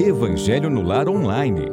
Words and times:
Evangelho 0.00 0.68
no 0.68 0.82
Lar 0.82 1.08
Online. 1.08 1.66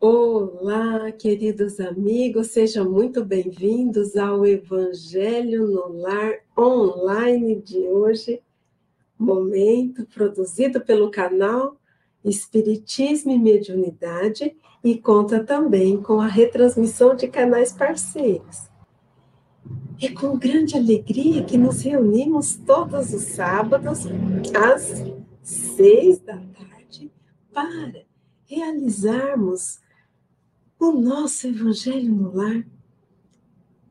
Olá, 0.00 1.12
queridos 1.12 1.78
amigos, 1.78 2.48
sejam 2.48 2.90
muito 2.90 3.22
bem-vindos 3.24 4.16
ao 4.16 4.46
Evangelho 4.46 5.66
no 5.66 6.00
Lar 6.00 6.36
Online 6.58 7.60
de 7.60 7.80
hoje, 7.88 8.40
momento 9.18 10.06
produzido 10.06 10.80
pelo 10.80 11.10
canal 11.10 11.76
Espiritismo 12.24 13.32
e 13.32 13.38
Mediunidade 13.38 14.56
e 14.82 14.96
conta 14.96 15.44
também 15.44 16.00
com 16.00 16.20
a 16.20 16.26
retransmissão 16.26 17.14
de 17.14 17.28
canais 17.28 17.72
parceiros. 17.72 18.70
É 20.00 20.08
com 20.10 20.38
grande 20.38 20.76
alegria 20.76 21.44
que 21.44 21.58
nos 21.58 21.82
reunimos 21.82 22.56
todos 22.56 23.12
os 23.12 23.22
sábados 23.22 24.06
às 24.54 25.04
seis 25.46 26.18
da 26.18 26.36
tarde 26.36 27.12
para 27.52 28.04
realizarmos 28.46 29.78
o 30.76 30.90
nosso 30.90 31.46
Evangelho 31.46 32.12
no 32.12 32.34
Lar, 32.34 32.66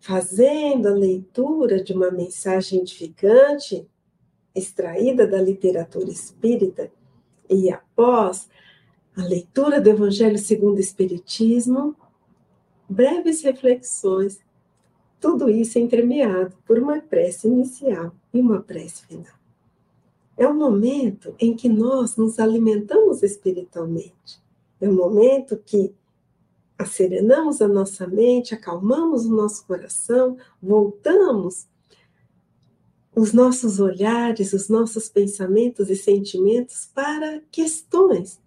fazendo 0.02 0.89
a 0.89 0.93
leitura 0.93 1.81
de 1.81 1.93
uma 1.93 2.12
mensagem 2.12 2.81
edificante 2.81 3.88
extraída 4.53 5.26
da 5.26 5.41
literatura 5.41 6.09
espírita 6.09 6.91
e 7.49 7.71
após 7.71 8.49
a 9.15 9.23
leitura 9.23 9.79
do 9.79 9.90
Evangelho 9.90 10.37
segundo 10.37 10.76
o 10.76 10.81
Espiritismo, 10.81 11.95
breves 12.90 13.41
reflexões, 13.41 14.41
tudo 15.21 15.49
isso 15.49 15.79
entremeado 15.79 16.53
por 16.65 16.77
uma 16.77 16.99
prece 16.99 17.48
inicial 17.48 18.13
e 18.34 18.41
uma 18.41 18.62
prece 18.62 19.05
final. 19.05 19.45
É 20.38 20.48
um 20.48 20.53
momento 20.53 21.34
em 21.39 21.55
que 21.55 21.70
nós 21.70 22.17
nos 22.17 22.39
alimentamos 22.39 23.23
espiritualmente. 23.23 24.41
É 24.82 24.90
um 24.90 24.93
momento 24.93 25.57
que 25.65 25.93
acerenamos 26.77 27.62
a 27.62 27.68
nossa 27.68 28.05
mente, 28.05 28.54
acalmamos 28.54 29.26
o 29.26 29.34
nosso 29.34 29.65
coração, 29.65 30.37
voltamos 30.62 31.68
os 33.15 33.32
nossos 33.32 33.79
olhares, 33.79 34.51
os 34.51 34.68
nossos 34.68 35.07
pensamentos 35.07 35.90
e 35.90 35.96
sentimentos 35.96 36.90
para 36.93 37.41
questões 37.49 38.41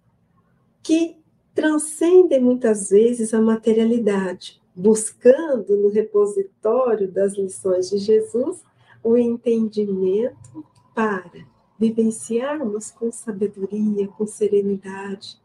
que 0.83 1.17
transcendem 1.55 2.39
muitas 2.39 2.89
vezes 2.89 3.33
a 3.33 3.41
materialidade, 3.41 4.61
buscando 4.75 5.75
no 5.75 5.89
repositório 5.89 7.11
das 7.11 7.33
lições 7.33 7.89
de 7.89 7.97
Jesus 7.97 8.63
o 9.03 9.17
entendimento 9.17 10.63
para 10.93 11.48
vivenciarmos 11.79 12.91
com 12.91 13.09
sabedoria, 13.11 14.07
com 14.09 14.27
serenidade, 14.27 15.39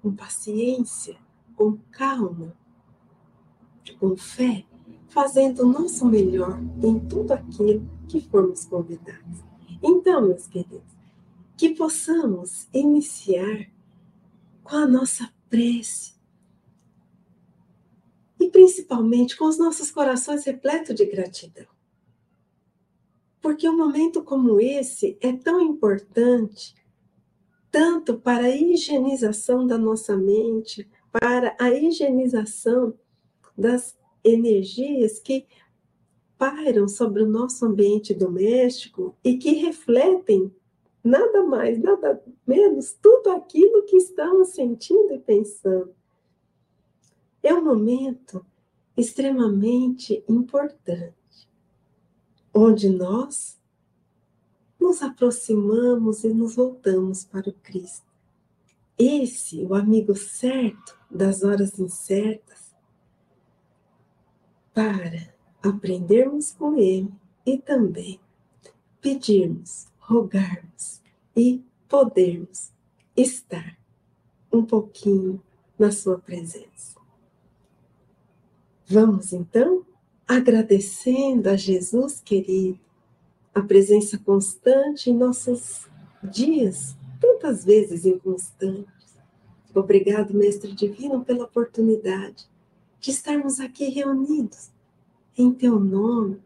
com 0.00 0.14
paciência, 0.14 1.16
com 1.56 1.76
calma, 1.90 2.56
com 3.98 4.16
fé, 4.16 4.64
fazendo 5.08 5.64
o 5.64 5.66
nosso 5.66 6.06
melhor 6.06 6.60
em 6.82 6.98
tudo 7.00 7.32
aquilo 7.32 7.84
que 8.08 8.20
formos 8.20 8.64
convidados. 8.64 9.40
Então, 9.82 10.22
meus 10.22 10.46
queridos, 10.46 10.96
que 11.56 11.74
possamos 11.74 12.68
iniciar 12.72 13.68
com 14.62 14.76
a 14.76 14.86
nossa 14.86 15.30
prece 15.48 16.14
e 18.38 18.48
principalmente 18.48 19.36
com 19.36 19.46
os 19.46 19.58
nossos 19.58 19.90
corações 19.90 20.44
repletos 20.44 20.94
de 20.94 21.04
gratidão. 21.04 21.66
Porque 23.40 23.68
um 23.68 23.76
momento 23.76 24.22
como 24.22 24.60
esse 24.60 25.16
é 25.20 25.32
tão 25.32 25.60
importante, 25.60 26.74
tanto 27.70 28.18
para 28.18 28.44
a 28.44 28.56
higienização 28.56 29.66
da 29.66 29.78
nossa 29.78 30.16
mente, 30.16 30.88
para 31.10 31.56
a 31.58 31.70
higienização 31.70 32.94
das 33.56 33.96
energias 34.22 35.18
que 35.18 35.46
pairam 36.36 36.88
sobre 36.88 37.22
o 37.22 37.28
nosso 37.28 37.64
ambiente 37.66 38.14
doméstico 38.14 39.16
e 39.24 39.36
que 39.36 39.52
refletem 39.54 40.54
nada 41.02 41.42
mais, 41.42 41.78
nada 41.78 42.22
menos, 42.46 42.92
tudo 43.00 43.30
aquilo 43.30 43.84
que 43.84 43.96
estamos 43.96 44.48
sentindo 44.48 45.14
e 45.14 45.18
pensando. 45.18 45.94
É 47.42 47.54
um 47.54 47.64
momento 47.64 48.44
extremamente 48.96 50.22
importante 50.28 51.19
onde 52.52 52.88
nós 52.88 53.58
nos 54.78 55.02
aproximamos 55.02 56.24
e 56.24 56.32
nos 56.32 56.56
voltamos 56.56 57.24
para 57.24 57.50
o 57.50 57.52
Cristo. 57.52 58.06
Esse, 58.98 59.64
o 59.64 59.74
amigo 59.74 60.14
certo 60.16 60.98
das 61.10 61.42
horas 61.42 61.78
incertas, 61.78 62.74
para 64.72 65.34
aprendermos 65.62 66.52
com 66.52 66.76
Ele 66.76 67.12
e 67.44 67.58
também 67.58 68.20
pedirmos, 69.00 69.88
rogarmos 69.98 71.00
e 71.36 71.64
podermos 71.88 72.72
estar 73.16 73.78
um 74.52 74.64
pouquinho 74.64 75.42
na 75.78 75.90
Sua 75.90 76.18
presença. 76.18 76.98
Vamos 78.86 79.32
então 79.32 79.84
agradecendo 80.30 81.48
a 81.50 81.56
Jesus 81.56 82.20
querido, 82.24 82.78
a 83.52 83.60
presença 83.60 84.16
constante 84.16 85.10
em 85.10 85.16
nossos 85.16 85.88
dias, 86.22 86.96
tantas 87.20 87.64
vezes 87.64 88.04
inconstantes. 88.04 89.18
Obrigado, 89.74 90.32
Mestre 90.32 90.72
Divino, 90.72 91.24
pela 91.24 91.46
oportunidade 91.46 92.48
de 93.00 93.10
estarmos 93.10 93.58
aqui 93.58 93.88
reunidos 93.88 94.70
em 95.36 95.50
Teu 95.52 95.80
nome, 95.80 96.40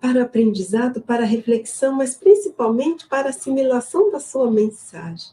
para 0.00 0.20
o 0.20 0.22
aprendizado, 0.22 1.00
para 1.00 1.24
a 1.24 1.26
reflexão, 1.26 1.96
mas 1.96 2.14
principalmente 2.14 3.08
para 3.08 3.26
a 3.26 3.30
assimilação 3.30 4.12
da 4.12 4.20
Sua 4.20 4.48
mensagem, 4.48 5.32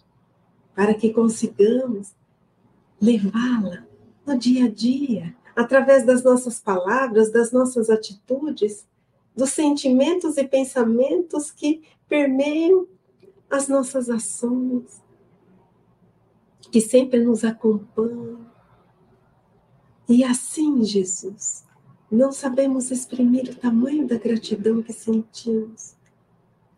para 0.73 0.95
que 0.95 1.13
consigamos 1.13 2.15
levá-la 2.99 3.85
no 4.25 4.35
dia 4.35 4.65
a 4.65 4.69
dia, 4.69 5.35
através 5.55 6.05
das 6.05 6.23
nossas 6.23 6.59
palavras, 6.59 7.31
das 7.31 7.51
nossas 7.51 7.89
atitudes, 7.89 8.85
dos 9.35 9.51
sentimentos 9.51 10.37
e 10.37 10.47
pensamentos 10.47 11.51
que 11.51 11.83
permeiam 12.07 12.87
as 13.49 13.67
nossas 13.67 14.09
ações, 14.09 15.01
que 16.71 16.81
sempre 16.81 17.23
nos 17.23 17.43
acompanham. 17.43 18.45
E 20.07 20.23
assim, 20.23 20.83
Jesus, 20.83 21.63
não 22.11 22.31
sabemos 22.31 22.91
exprimir 22.91 23.49
o 23.49 23.55
tamanho 23.55 24.05
da 24.05 24.17
gratidão 24.17 24.81
que 24.81 24.93
sentimos. 24.93 25.95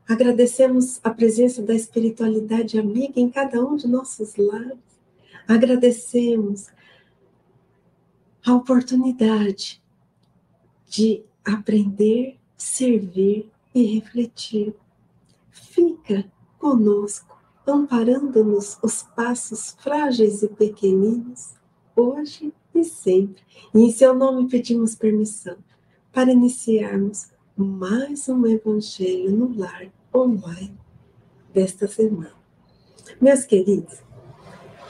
Agradecemos 0.08 1.00
a 1.04 1.10
presença 1.10 1.62
da 1.62 1.74
espiritualidade 1.74 2.80
amiga 2.80 3.20
em 3.20 3.30
cada 3.30 3.64
um 3.64 3.76
de 3.76 3.88
nossos 3.88 4.36
lares. 4.38 4.78
Agradecemos 5.48 6.68
a 8.48 8.56
oportunidade 8.56 9.84
de 10.88 11.22
aprender, 11.44 12.40
servir 12.56 13.52
e 13.76 13.84
refletir. 13.84 14.74
Fica 15.52 16.32
conosco, 16.58 17.38
amparando-nos 17.68 18.80
os 18.82 19.04
passos 19.04 19.76
frágeis 19.80 20.44
e 20.44 20.48
pequeninos, 20.48 21.56
hoje 21.94 22.54
e 22.74 22.86
sempre. 22.86 23.44
E 23.76 23.80
em 23.80 23.92
seu 23.92 24.16
nome 24.16 24.48
pedimos 24.48 24.96
permissão 24.96 25.58
para 26.14 26.32
iniciarmos 26.32 27.28
mais 27.54 28.30
um 28.30 28.48
Evangelho 28.48 29.30
no 29.30 29.58
Lar 29.60 29.92
online 30.16 30.80
desta 31.54 31.86
semana. 31.86 32.32
Meus 33.20 33.44
queridos, 33.44 34.07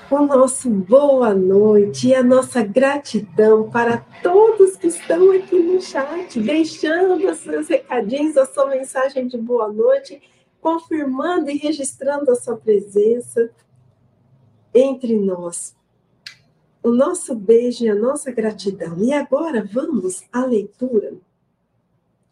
o 0.10 0.26
nosso 0.26 0.70
boa 0.70 1.34
noite 1.34 2.08
e 2.08 2.16
a 2.16 2.24
nossa 2.24 2.64
gratidão 2.64 3.70
para 3.70 3.98
todos 4.24 4.78
que 4.78 4.88
estão 4.88 5.32
aqui 5.32 5.60
no 5.60 5.82
chat, 5.82 6.40
deixando 6.40 7.30
os 7.30 7.40
seus 7.40 7.68
recadinhos, 7.68 8.38
a 8.38 8.46
sua 8.46 8.68
mensagem 8.68 9.28
de 9.28 9.38
boa 9.38 9.68
noite, 9.68 10.22
confirmando 10.62 11.50
e 11.50 11.58
registrando 11.58 12.32
a 12.32 12.36
sua 12.36 12.56
presença 12.56 13.50
entre 14.74 15.20
nós. 15.20 15.76
O 16.82 16.90
nosso 16.92 17.36
beijo 17.36 17.84
e 17.84 17.90
a 17.90 17.96
nossa 17.96 18.32
gratidão. 18.32 18.98
E 19.00 19.12
agora 19.12 19.68
vamos 19.70 20.24
à 20.32 20.46
leitura 20.46 21.16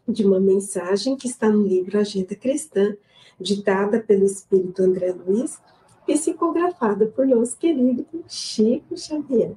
de 0.07 0.25
uma 0.25 0.39
mensagem 0.39 1.18
que 1.18 1.28
está 1.28 1.50
no 1.50 1.68
livro 1.68 2.00
Agenda 2.00 2.36
Cristã, 2.36 2.95
ditada 3.38 4.00
pelo 4.00 4.24
Espírito 4.24 4.81
André 4.81 5.12
Luiz 5.12 5.60
psicografada 6.06 7.07
por 7.07 7.25
nosso 7.28 7.57
querido 7.57 8.06
Chico 8.28 8.98
Xavier. 8.98 9.56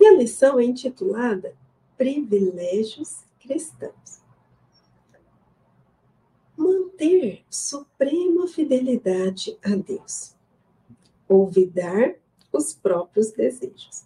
E 0.00 0.06
a 0.06 0.12
lição 0.12 0.58
é 0.58 0.64
intitulada 0.64 1.54
Privilégios 1.96 3.24
Cristãos. 3.40 4.22
Manter 6.56 7.44
suprema 7.50 8.46
fidelidade 8.46 9.58
a 9.64 9.74
Deus. 9.76 10.34
olvidar 11.28 12.16
os 12.52 12.74
próprios 12.74 13.30
desejos, 13.30 14.04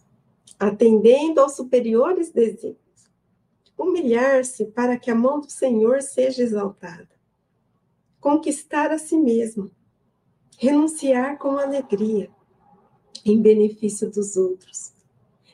atendendo 0.58 1.40
aos 1.40 1.56
superiores 1.56 2.30
desejos, 2.30 2.76
humilhar-se 3.76 4.66
para 4.66 4.96
que 4.96 5.10
a 5.10 5.14
mão 5.14 5.40
do 5.40 5.50
Senhor 5.50 6.00
seja 6.00 6.42
exaltada, 6.42 7.08
conquistar 8.20 8.92
a 8.92 8.98
si 8.98 9.16
mesmo, 9.16 9.70
renunciar 10.58 11.38
com 11.38 11.58
alegria, 11.58 12.30
em 13.24 13.40
benefício 13.40 14.10
dos 14.10 14.36
outros, 14.36 14.92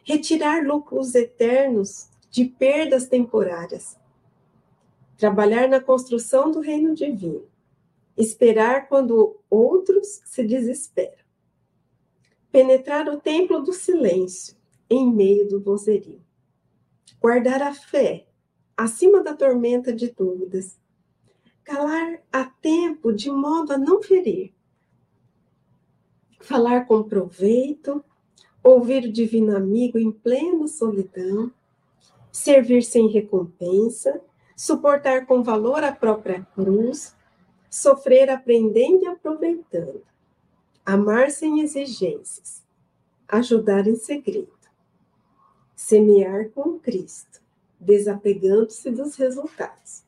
retirar 0.04 0.64
lucros 0.64 1.14
eternos 1.14 2.08
de 2.30 2.44
perdas 2.44 3.06
temporárias, 3.06 3.96
trabalhar 5.16 5.68
na 5.68 5.80
construção 5.80 6.50
do 6.50 6.60
reino 6.60 6.94
divino, 6.94 7.46
esperar 8.16 8.88
quando 8.88 9.40
outros 9.48 10.20
se 10.24 10.44
desesperam, 10.44 11.24
penetrar 12.50 13.08
o 13.08 13.20
templo 13.20 13.62
do 13.62 13.72
silêncio 13.72 14.56
em 14.88 15.10
meio 15.10 15.48
do 15.48 15.60
vozerio, 15.60 16.20
guardar 17.20 17.62
a 17.62 17.74
fé 17.74 18.26
acima 18.76 19.22
da 19.22 19.34
tormenta 19.34 19.92
de 19.92 20.10
dúvidas, 20.10 20.78
calar 21.64 22.22
a 22.32 22.44
tempo 22.44 23.12
de 23.12 23.30
modo 23.30 23.72
a 23.72 23.78
não 23.78 24.02
ferir, 24.02 24.52
falar 26.42 26.86
com 26.86 27.02
proveito, 27.02 28.04
ouvir 28.62 29.04
o 29.04 29.12
divino 29.12 29.56
amigo 29.56 29.98
em 29.98 30.10
plena 30.10 30.66
solidão, 30.68 31.52
servir 32.30 32.82
sem 32.82 33.08
recompensa, 33.08 34.20
suportar 34.56 35.26
com 35.26 35.42
valor 35.42 35.82
a 35.82 35.92
própria 35.92 36.46
cruz, 36.54 37.16
sofrer 37.68 38.30
aprendendo 38.30 39.04
e 39.04 39.06
aproveitando, 39.06 40.02
amar 40.84 41.30
sem 41.30 41.60
exigências, 41.60 42.62
ajudar 43.28 43.86
em 43.86 43.96
segredo, 43.96 44.52
semear 45.74 46.50
com 46.50 46.78
Cristo, 46.78 47.40
desapegando-se 47.80 48.90
dos 48.90 49.16
resultados, 49.16 50.04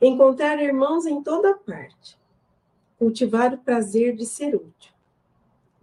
encontrar 0.00 0.62
irmãos 0.62 1.06
em 1.06 1.22
toda 1.22 1.54
parte, 1.54 2.18
cultivar 2.98 3.54
o 3.54 3.58
prazer 3.58 4.14
de 4.14 4.24
ser 4.24 4.54
útil, 4.54 4.93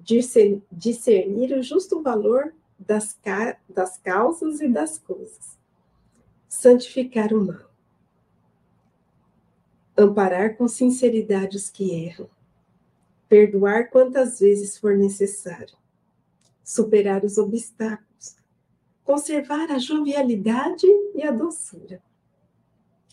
discernir 0.02 1.58
o 1.58 1.62
justo 1.62 2.02
valor 2.02 2.54
das, 2.80 3.14
ca 3.14 3.58
das 3.70 3.98
causas 3.98 4.60
e 4.60 4.68
das 4.68 4.98
coisas, 4.98 5.58
santificar 6.50 7.34
o 7.34 7.46
mal, 7.46 7.72
amparar 9.96 10.58
com 10.58 10.68
sinceridade 10.68 11.56
os 11.58 11.70
que 11.70 11.92
erram, 12.06 12.30
perdoar 13.30 13.90
quantas 13.90 14.40
vezes 14.40 14.78
for 14.78 14.98
necessário, 14.98 15.78
superar 16.64 17.24
os 17.24 17.38
obstáculos, 17.38 18.36
conservar 19.04 19.72
a 19.72 19.78
jovialidade 19.78 20.88
e 21.16 21.24
a 21.24 21.32
doçura, 21.32 22.02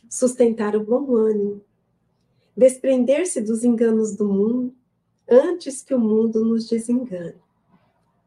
sustentar 0.08 0.74
o 0.74 0.84
bom 0.84 1.14
ânimo, 1.14 1.62
desprender-se 2.56 3.40
dos 3.40 3.62
enganos 3.62 4.16
do 4.16 4.26
mundo 4.26 4.74
antes 5.28 5.82
que 5.82 5.94
o 5.94 6.00
mundo 6.00 6.44
nos 6.44 6.68
desengane, 6.68 7.40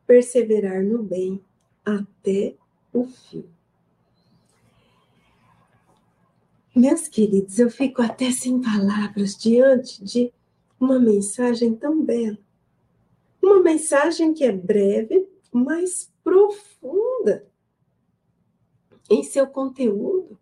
perseverar 0.05 0.83
no 0.83 1.01
bem 1.01 1.43
até 1.83 2.55
o 2.93 3.05
fim. 3.05 3.45
Meus 6.75 7.07
queridos, 7.07 7.59
eu 7.59 7.69
fico 7.69 8.01
até 8.01 8.31
sem 8.31 8.61
palavras 8.61 9.35
diante 9.35 10.03
de 10.03 10.31
uma 10.79 10.99
mensagem 10.99 11.75
tão 11.75 12.03
bela. 12.03 12.37
Uma 13.41 13.61
mensagem 13.61 14.33
que 14.33 14.43
é 14.43 14.51
breve, 14.51 15.27
mas 15.51 16.11
profunda 16.23 17.45
em 19.09 19.23
seu 19.23 19.47
conteúdo. 19.47 20.39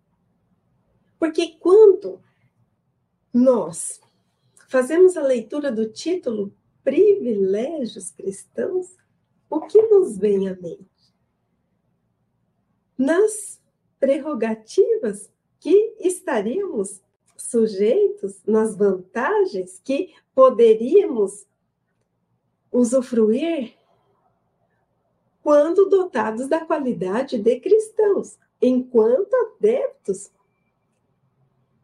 Porque 1.17 1.57
quando 1.59 2.21
nós 3.33 3.99
fazemos 4.69 5.17
a 5.17 5.21
leitura 5.23 5.71
do 5.71 5.89
título 5.89 6.55
Privilégios 6.83 8.11
Cristãos, 8.11 8.95
o 9.49 9.61
que 9.61 9.81
nos 9.81 10.15
vem 10.15 10.47
à 10.47 10.55
mente? 10.55 10.87
Nas 12.95 13.59
prerrogativas 13.99 15.29
que 15.59 15.95
estaríamos 15.99 17.01
sujeitos 17.35 18.41
nas 18.45 18.75
vantagens 18.75 19.81
que 19.83 20.13
poderíamos 20.35 21.47
usufruir 22.71 23.73
quando 25.41 25.89
dotados 25.89 26.47
da 26.47 26.63
qualidade 26.63 27.39
de 27.39 27.59
cristãos, 27.59 28.37
enquanto 28.61 29.33
adeptos 29.33 30.31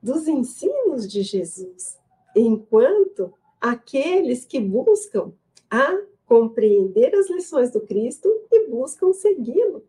dos 0.04 0.28
ensinos 0.28 1.10
de 1.10 1.24
Jesus, 1.24 1.98
enquanto 2.36 3.34
aqueles 3.60 4.46
que 4.46 4.60
buscam 4.60 5.34
a 5.70 6.02
compreender 6.26 7.16
as 7.16 7.30
lições 7.30 7.72
do 7.72 7.82
Cristo 7.82 8.28
e 8.52 8.68
buscam 8.68 9.14
segui-lo 9.14 9.86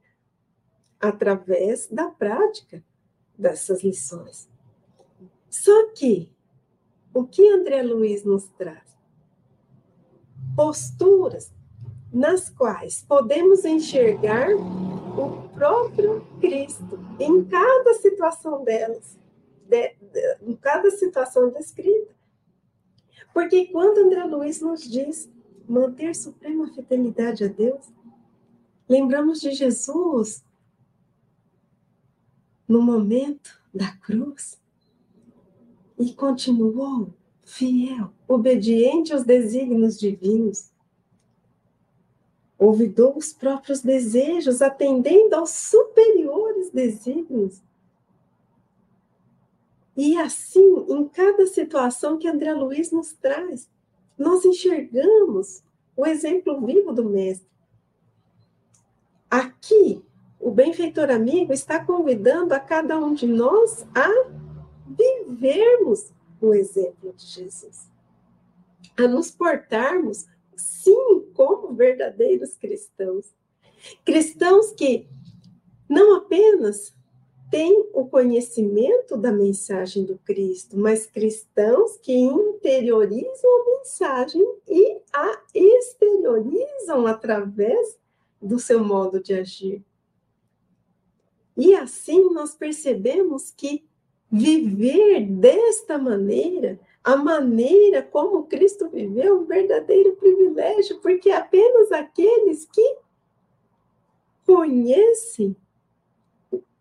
através 1.01 1.87
da 1.89 2.09
prática 2.09 2.83
dessas 3.37 3.83
lições. 3.83 4.49
Só 5.51 5.89
que 5.93 6.31
o 7.13 7.25
que 7.25 7.49
André 7.49 7.83
Luiz 7.83 8.25
nos 8.25 8.45
traz? 8.51 8.97
Posturas 10.55 11.53
nas 12.13 12.49
quais 12.49 13.03
podemos 13.03 13.65
enxergar 13.65 14.49
o 14.55 15.49
próprio 15.55 16.27
Cristo 16.41 16.99
em 17.19 17.45
cada 17.45 17.95
situação 17.95 18.65
delas, 18.65 19.19
de, 19.69 19.95
de, 20.01 20.37
em 20.43 20.57
cada 20.57 20.91
situação 20.91 21.51
descrita. 21.51 22.16
Porque 23.37 23.67
quando 23.67 23.99
André 23.99 24.25
Luiz 24.25 24.63
nos 24.63 24.81
diz 24.81 25.31
manter 25.69 26.15
suprema 26.17 26.73
fidelidade 26.73 27.45
a 27.45 27.49
Deus, 27.49 27.85
lembramos 28.89 29.43
de 29.43 29.51
Jesus 29.51 30.43
no 32.67 32.81
momento 32.81 33.61
da 33.75 33.93
cruz 33.99 34.59
e 35.99 36.15
continuou 36.15 37.13
fiel, 37.45 38.11
obediente 38.27 39.13
aos 39.13 39.25
desígnios 39.25 40.01
divinos. 40.01 40.71
Ouvidou 42.59 43.19
os 43.19 43.35
próprios 43.35 43.83
desejos, 43.83 44.63
atendendo 44.63 45.37
aos 45.37 45.51
superiores 45.51 46.71
desígnios. 46.71 47.61
E 49.97 50.19
assim, 50.19 50.85
em 50.89 51.09
cada 51.09 51.47
situação 51.47 52.19
que 52.19 52.29
André 52.29 52.53
Luiz 52.53 52.91
nos 52.93 53.13
traz, 53.15 53.69
nós 54.19 54.45
enxergamos 54.45 55.63
o 55.97 56.07
exemplo 56.07 56.61
vivo 56.65 56.93
do 56.93 57.05
Mestre. 57.05 57.49
Aqui, 59.31 60.05
o 60.39 60.51
benfeitor 60.51 61.11
amigo 61.11 61.53
está 61.53 61.83
convidando 61.83 62.55
a 62.55 62.61
cada 62.61 62.99
um 62.99 63.15
de 63.15 63.27
nós 63.27 63.87
a 63.95 64.09
vivermos 64.87 66.13
o 66.41 66.55
exemplo 66.55 67.13
de 67.15 67.27
Jesus, 67.27 67.91
a 68.97 69.09
nos 69.09 69.31
portarmos, 69.31 70.27
sim, 70.55 71.31
como 71.35 71.75
verdadeiros 71.75 72.57
cristãos. 72.57 73.35
Cristãos 74.05 74.73
que 74.73 75.09
não 75.89 76.17
apenas 76.17 76.96
têm 77.51 77.89
o 77.93 78.07
conhecimento 78.07 79.17
da 79.17 79.33
mensagem 79.33 80.05
do 80.05 80.19
Cristo, 80.19 80.79
mas 80.79 81.07
cristãos 81.07 81.97
que 81.99 82.13
interiorizam 82.13 83.51
a 83.51 83.79
mensagem 83.79 84.45
e 84.69 84.99
a 85.13 85.43
exteriorizam 85.55 87.07
através 87.07 87.97
do 88.41 88.59
seu 88.59 88.83
modo 88.83 89.21
de 89.21 89.35
agir. 89.35 89.83
E 91.57 91.75
assim 91.75 92.33
nós 92.33 92.55
percebemos 92.55 93.51
que 93.51 93.85
viver 94.31 95.25
desta 95.25 95.97
maneira, 95.97 96.79
a 97.03 97.17
maneira 97.17 98.03
como 98.03 98.47
Cristo 98.47 98.89
viveu, 98.89 99.25
é 99.25 99.33
um 99.33 99.45
verdadeiro 99.45 100.17
privilégio, 100.17 101.01
porque 101.01 101.31
apenas 101.31 101.93
aqueles 101.93 102.67
que 102.67 102.99
conhecem 104.45 105.57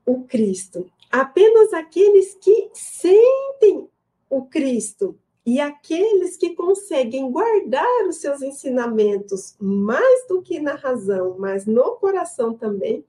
o 0.05 0.23
Cristo, 0.23 0.89
apenas 1.11 1.73
aqueles 1.73 2.35
que 2.35 2.69
sentem 2.73 3.89
o 4.29 4.45
Cristo 4.45 5.17
e 5.45 5.59
aqueles 5.59 6.37
que 6.37 6.55
conseguem 6.55 7.31
guardar 7.31 8.07
os 8.07 8.17
seus 8.17 8.41
ensinamentos 8.41 9.55
mais 9.59 10.27
do 10.27 10.41
que 10.41 10.59
na 10.59 10.75
razão, 10.75 11.35
mas 11.37 11.65
no 11.65 11.95
coração 11.97 12.53
também, 12.53 13.05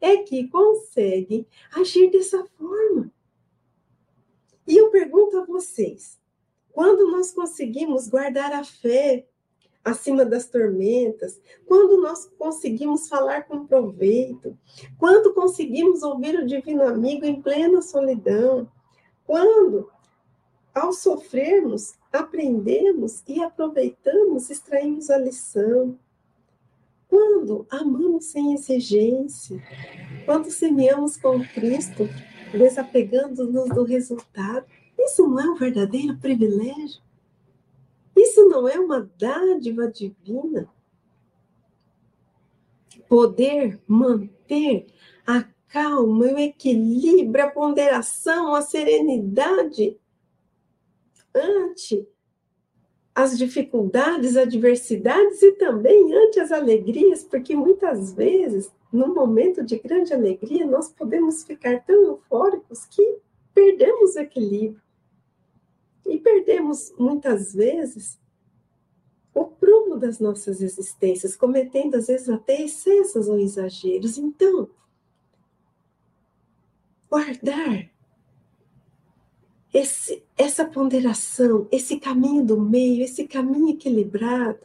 é 0.00 0.18
que 0.18 0.48
consegue 0.48 1.46
agir 1.72 2.10
dessa 2.10 2.44
forma. 2.58 3.10
E 4.66 4.76
eu 4.76 4.90
pergunto 4.90 5.38
a 5.38 5.44
vocês: 5.44 6.18
quando 6.72 7.10
nós 7.10 7.32
conseguimos 7.32 8.08
guardar 8.08 8.52
a 8.52 8.64
fé, 8.64 9.26
acima 9.86 10.24
das 10.24 10.46
tormentas, 10.46 11.40
quando 11.64 12.02
nós 12.02 12.28
conseguimos 12.36 13.08
falar 13.08 13.44
com 13.44 13.64
proveito, 13.64 14.58
quando 14.98 15.32
conseguimos 15.32 16.02
ouvir 16.02 16.36
o 16.40 16.46
divino 16.46 16.82
amigo 16.82 17.24
em 17.24 17.40
plena 17.40 17.80
solidão, 17.80 18.68
quando, 19.24 19.88
ao 20.74 20.92
sofrermos, 20.92 21.94
aprendemos 22.12 23.22
e 23.28 23.40
aproveitamos, 23.40 24.50
extraímos 24.50 25.08
a 25.08 25.18
lição. 25.18 25.96
Quando 27.08 27.64
amamos 27.70 28.24
sem 28.24 28.54
exigência, 28.54 29.62
quando 30.24 30.50
semeamos 30.50 31.16
com 31.16 31.38
Cristo, 31.54 32.08
desapegando-nos 32.50 33.68
do 33.68 33.84
resultado, 33.84 34.66
isso 34.98 35.28
não 35.28 35.38
é 35.38 35.48
um 35.48 35.54
verdadeiro 35.54 36.18
privilégio? 36.18 37.05
Isso 38.16 38.48
não 38.48 38.66
é 38.66 38.80
uma 38.80 39.08
dádiva 39.18 39.86
divina? 39.88 40.68
Poder 43.08 43.80
manter 43.86 44.86
a 45.26 45.44
calma, 45.68 46.24
o 46.24 46.38
equilíbrio, 46.38 47.44
a 47.44 47.50
ponderação, 47.50 48.54
a 48.54 48.62
serenidade 48.62 50.00
ante 51.34 52.08
as 53.14 53.36
dificuldades, 53.36 54.36
adversidades 54.36 55.42
e 55.42 55.52
também 55.52 56.14
ante 56.14 56.38
as 56.40 56.52
alegrias, 56.52 57.24
porque 57.24 57.54
muitas 57.54 58.12
vezes, 58.12 58.70
num 58.92 59.14
momento 59.14 59.64
de 59.64 59.78
grande 59.78 60.12
alegria, 60.12 60.66
nós 60.66 60.92
podemos 60.92 61.42
ficar 61.42 61.82
tão 61.84 62.04
eufóricos 62.04 62.84
que 62.86 63.18
perdemos 63.54 64.16
o 64.16 64.20
equilíbrio. 64.20 64.85
E 66.08 66.18
perdemos, 66.18 66.92
muitas 66.98 67.52
vezes, 67.52 68.18
o 69.34 69.44
prumo 69.44 69.98
das 69.98 70.18
nossas 70.18 70.60
existências, 70.60 71.36
cometendo, 71.36 71.96
às 71.96 72.06
vezes, 72.06 72.28
até 72.28 72.62
excessos 72.62 73.28
ou 73.28 73.38
exageros. 73.38 74.16
Então, 74.16 74.68
guardar 77.10 77.90
esse, 79.72 80.24
essa 80.38 80.64
ponderação, 80.64 81.68
esse 81.70 81.98
caminho 81.98 82.44
do 82.44 82.60
meio, 82.60 83.04
esse 83.04 83.26
caminho 83.26 83.70
equilibrado, 83.70 84.60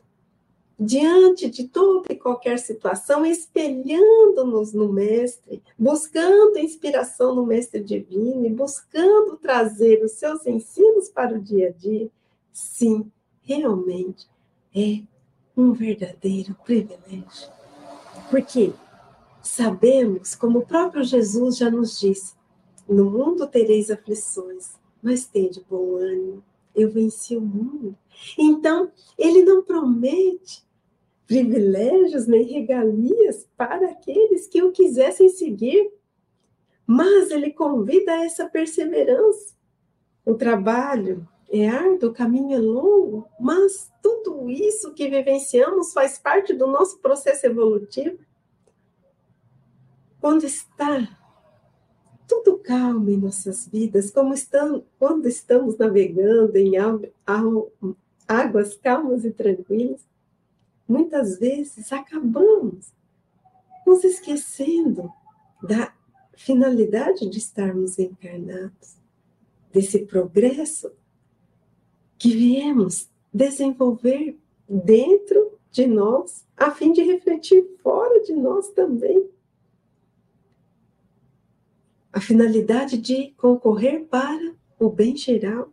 diante 0.83 1.47
de 1.47 1.67
toda 1.67 2.11
e 2.11 2.15
qualquer 2.15 2.57
situação, 2.57 3.23
espelhando-nos 3.23 4.73
no 4.73 4.91
Mestre, 4.91 5.61
buscando 5.77 6.57
inspiração 6.57 7.35
no 7.35 7.45
Mestre 7.45 7.83
Divino 7.83 8.47
e 8.47 8.49
buscando 8.49 9.37
trazer 9.37 10.03
os 10.03 10.13
seus 10.13 10.43
ensinos 10.47 11.07
para 11.07 11.35
o 11.35 11.39
dia 11.39 11.67
a 11.67 11.71
dia, 11.71 12.09
sim, 12.51 13.11
realmente 13.43 14.27
é 14.75 15.03
um 15.55 15.71
verdadeiro 15.71 16.57
privilégio. 16.65 17.51
Porque 18.31 18.73
sabemos, 19.43 20.33
como 20.33 20.59
o 20.59 20.65
próprio 20.65 21.03
Jesus 21.03 21.57
já 21.57 21.69
nos 21.69 21.99
disse, 21.99 22.33
no 22.89 23.11
mundo 23.11 23.45
tereis 23.45 23.91
aflições, 23.91 24.71
mas 24.99 25.27
tende 25.27 25.63
bom 25.69 25.97
ânimo, 25.97 26.43
eu 26.73 26.89
venci 26.89 27.37
o 27.37 27.41
mundo. 27.41 27.95
Então, 28.35 28.91
ele 29.15 29.43
não 29.43 29.61
promete 29.61 30.63
privilégios 31.31 32.27
nem 32.27 32.43
regalias 32.43 33.47
para 33.55 33.91
aqueles 33.91 34.47
que 34.47 34.61
o 34.61 34.73
quisessem 34.73 35.29
seguir, 35.29 35.89
mas 36.85 37.31
ele 37.31 37.53
convida 37.53 38.11
a 38.11 38.25
essa 38.25 38.49
perseverança. 38.49 39.55
O 40.25 40.33
trabalho 40.33 41.25
é 41.49 41.69
árduo, 41.69 42.09
o 42.09 42.13
caminho 42.13 42.57
é 42.57 42.59
longo, 42.59 43.29
mas 43.39 43.89
tudo 44.03 44.49
isso 44.49 44.93
que 44.93 45.07
vivenciamos 45.09 45.93
faz 45.93 46.19
parte 46.19 46.51
do 46.53 46.67
nosso 46.67 46.99
processo 46.99 47.45
evolutivo. 47.45 48.19
Quando 50.19 50.43
está 50.43 51.17
tudo 52.27 52.57
calmo 52.57 53.09
em 53.09 53.15
nossas 53.15 53.69
vidas, 53.69 54.11
como 54.11 54.33
estamos, 54.33 54.83
quando 54.99 55.27
estamos 55.29 55.77
navegando 55.77 56.57
em 56.57 56.73
águas 58.27 58.75
calmas 58.75 59.23
e 59.23 59.31
tranquilas, 59.31 60.10
muitas 60.91 61.39
vezes 61.39 61.91
acabamos 61.91 62.93
nos 63.87 64.03
esquecendo 64.03 65.09
da 65.63 65.93
finalidade 66.35 67.29
de 67.29 67.37
estarmos 67.37 67.97
encarnados, 67.97 68.97
desse 69.71 69.99
progresso 70.05 70.91
que 72.17 72.31
viemos 72.31 73.09
desenvolver 73.33 74.37
dentro 74.67 75.57
de 75.71 75.87
nós, 75.87 76.45
a 76.57 76.71
fim 76.71 76.91
de 76.91 77.01
refletir 77.01 77.65
fora 77.81 78.21
de 78.23 78.33
nós 78.33 78.69
também. 78.71 79.29
A 82.11 82.19
finalidade 82.19 82.97
de 82.97 83.31
concorrer 83.37 84.05
para 84.05 84.53
o 84.77 84.89
bem 84.89 85.15
geral 85.15 85.71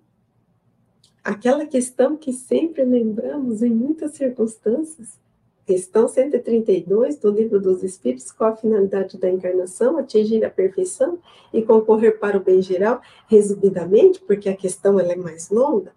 aquela 1.28 1.66
questão 1.66 2.16
que 2.16 2.32
sempre 2.32 2.82
lembramos 2.87 3.62
em 3.62 3.68
muitas 3.68 4.12
circunstâncias, 4.12 5.20
questão 5.66 6.08
132 6.08 7.18
do 7.18 7.30
Livro 7.30 7.61
dos 7.61 7.82
Espíritos, 7.82 8.32
qual 8.32 8.54
a 8.54 8.56
finalidade 8.56 9.18
da 9.18 9.28
encarnação? 9.28 9.99
Atingir 9.99 10.42
a 10.42 10.49
perfeição 10.49 11.18
e 11.52 11.61
concorrer 11.61 12.18
para 12.18 12.38
o 12.38 12.42
bem 12.42 12.62
geral, 12.62 13.02
resumidamente, 13.26 14.20
porque 14.20 14.49
a 14.49 14.56
questão 14.56 14.99
ela 14.99 15.12
é 15.12 15.16
mais 15.16 15.50
longa. 15.50 15.92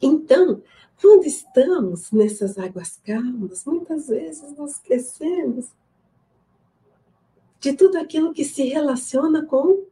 Então, 0.00 0.62
quando 1.00 1.24
estamos 1.24 2.12
nessas 2.12 2.58
águas 2.58 3.00
calmas, 3.04 3.64
muitas 3.64 4.06
vezes 4.06 4.56
nos 4.56 4.74
esquecemos 4.74 5.66
de 7.58 7.72
tudo 7.72 7.98
aquilo 7.98 8.32
que 8.32 8.44
se 8.44 8.62
relaciona 8.62 9.44
com 9.44 9.82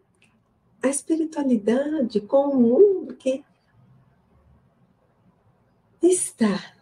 a 0.80 0.88
espiritualidade, 0.88 2.20
com 2.20 2.50
o 2.50 2.60
mundo 2.60 3.16
que 3.16 3.44
está 6.06 6.74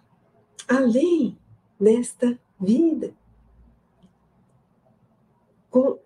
além 0.69 1.39
desta 1.79 2.39
vida, 2.61 3.13
com 5.71 5.99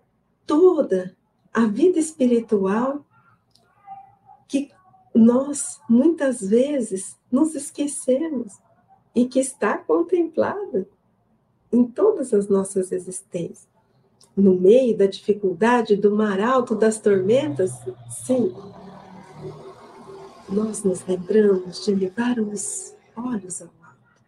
toda 0.45 1.15
a 1.53 1.65
vida 1.65 1.99
espiritual 1.99 3.05
que 4.47 4.71
nós 5.13 5.79
muitas 5.89 6.41
vezes 6.41 7.17
nos 7.31 7.55
esquecemos 7.55 8.57
e 9.13 9.25
que 9.25 9.39
está 9.39 9.77
contemplada 9.77 10.87
em 11.71 11.85
todas 11.85 12.33
as 12.33 12.47
nossas 12.47 12.91
existências. 12.91 13.67
No 14.35 14.55
meio 14.55 14.97
da 14.97 15.05
dificuldade, 15.05 15.95
do 15.95 16.15
mar 16.15 16.39
alto, 16.39 16.73
das 16.73 16.99
tormentas, 16.99 17.71
sim, 18.25 18.53
nós 20.47 20.83
nos 20.83 21.05
lembramos 21.05 21.85
de 21.85 21.91
elevar 21.91 22.39
os 22.39 22.95
olhos 23.19 23.61
ao 23.61 23.67
alto. 23.67 24.23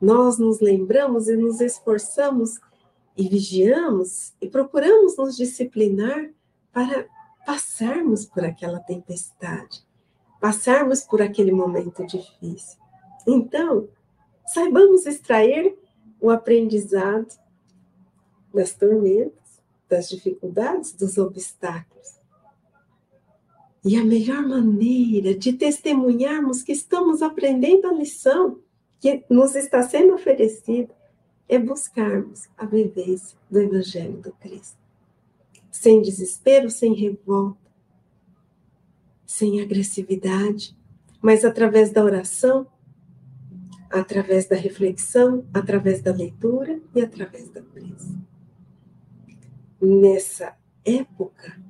Nós 0.00 0.38
nos 0.38 0.60
lembramos 0.60 1.28
e 1.28 1.36
nos 1.36 1.60
esforçamos 1.60 2.58
e 3.16 3.28
vigiamos 3.28 4.32
e 4.40 4.48
procuramos 4.48 5.16
nos 5.16 5.36
disciplinar 5.36 6.30
para 6.72 7.06
passarmos 7.44 8.24
por 8.24 8.44
aquela 8.44 8.80
tempestade, 8.80 9.84
passarmos 10.40 11.02
por 11.02 11.20
aquele 11.20 11.52
momento 11.52 12.06
difícil. 12.06 12.78
Então, 13.26 13.88
saibamos 14.46 15.06
extrair 15.06 15.76
o 16.20 16.30
aprendizado 16.30 17.28
das 18.54 18.72
tormentas, 18.72 19.60
das 19.88 20.08
dificuldades, 20.08 20.92
dos 20.92 21.18
obstáculos. 21.18 22.19
E 23.84 23.96
a 23.96 24.04
melhor 24.04 24.46
maneira 24.46 25.34
de 25.34 25.54
testemunharmos 25.54 26.62
que 26.62 26.72
estamos 26.72 27.22
aprendendo 27.22 27.88
a 27.88 27.92
lição 27.92 28.60
que 29.00 29.24
nos 29.30 29.54
está 29.54 29.82
sendo 29.82 30.14
oferecida 30.14 30.94
é 31.48 31.58
buscarmos 31.58 32.48
a 32.56 32.66
vivência 32.66 33.36
do 33.50 33.58
Evangelho 33.58 34.18
do 34.18 34.32
Cristo. 34.32 34.78
Sem 35.70 36.02
desespero, 36.02 36.68
sem 36.68 36.92
revolta, 36.92 37.58
sem 39.24 39.60
agressividade, 39.62 40.76
mas 41.22 41.44
através 41.44 41.90
da 41.90 42.04
oração, 42.04 42.66
através 43.90 44.46
da 44.46 44.56
reflexão, 44.56 45.44
através 45.54 46.02
da 46.02 46.12
leitura 46.12 46.80
e 46.94 47.00
através 47.00 47.48
da 47.48 47.62
prece. 47.62 48.18
Nessa 49.80 50.54
época 50.84 51.69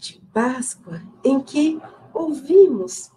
de 0.00 0.20
Páscoa, 0.32 1.02
em 1.22 1.38
que 1.40 1.80
ouvimos 2.12 3.12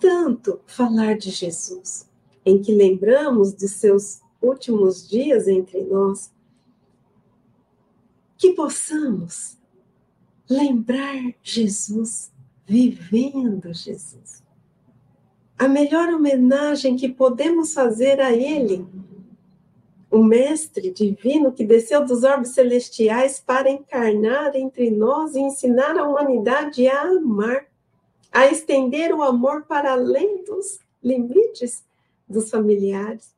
tanto 0.00 0.60
falar 0.66 1.16
de 1.16 1.30
Jesus, 1.30 2.08
em 2.44 2.60
que 2.60 2.72
lembramos 2.74 3.54
de 3.54 3.68
seus 3.68 4.20
últimos 4.40 5.08
dias 5.08 5.46
entre 5.46 5.82
nós, 5.84 6.32
que 8.38 8.52
possamos 8.52 9.58
lembrar 10.48 11.34
Jesus, 11.42 12.32
vivendo 12.66 13.72
Jesus. 13.72 14.42
a 15.58 15.68
melhor 15.68 16.08
homenagem 16.10 16.96
que 16.96 17.08
podemos 17.08 17.72
fazer 17.72 18.20
a 18.20 18.32
Ele, 18.32 18.86
o 20.16 20.24
Mestre 20.24 20.90
Divino 20.90 21.52
que 21.52 21.62
desceu 21.62 22.04
dos 22.04 22.22
orbes 22.22 22.50
celestiais 22.50 23.38
para 23.38 23.70
encarnar 23.70 24.56
entre 24.56 24.90
nós 24.90 25.34
e 25.34 25.40
ensinar 25.40 25.96
a 25.98 26.08
humanidade 26.08 26.88
a 26.88 27.02
amar, 27.02 27.66
a 28.32 28.46
estender 28.46 29.14
o 29.14 29.22
amor 29.22 29.64
para 29.66 29.92
além 29.92 30.42
dos 30.42 30.80
limites 31.04 31.84
dos 32.26 32.48
familiares, 32.48 33.34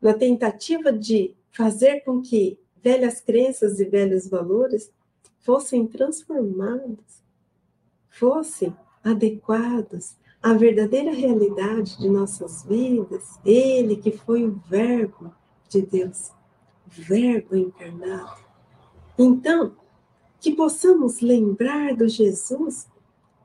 na 0.00 0.14
tentativa 0.14 0.90
de 0.90 1.34
fazer 1.52 2.00
com 2.00 2.22
que 2.22 2.58
velhas 2.82 3.20
crenças 3.20 3.78
e 3.80 3.84
velhos 3.84 4.26
valores 4.26 4.90
fossem 5.40 5.86
transformados, 5.86 7.22
fossem 8.08 8.74
adequados 9.02 10.16
à 10.44 10.52
verdadeira 10.52 11.10
realidade 11.10 11.96
de 11.98 12.06
nossas 12.06 12.64
vidas, 12.64 13.40
Ele 13.46 13.96
que 13.96 14.10
foi 14.10 14.44
o 14.44 14.60
Verbo 14.68 15.32
de 15.70 15.80
Deus, 15.80 16.32
Verbo 16.86 17.56
encarnado. 17.56 18.44
Então, 19.18 19.74
que 20.38 20.54
possamos 20.54 21.20
lembrar 21.20 21.96
do 21.96 22.06
Jesus 22.06 22.86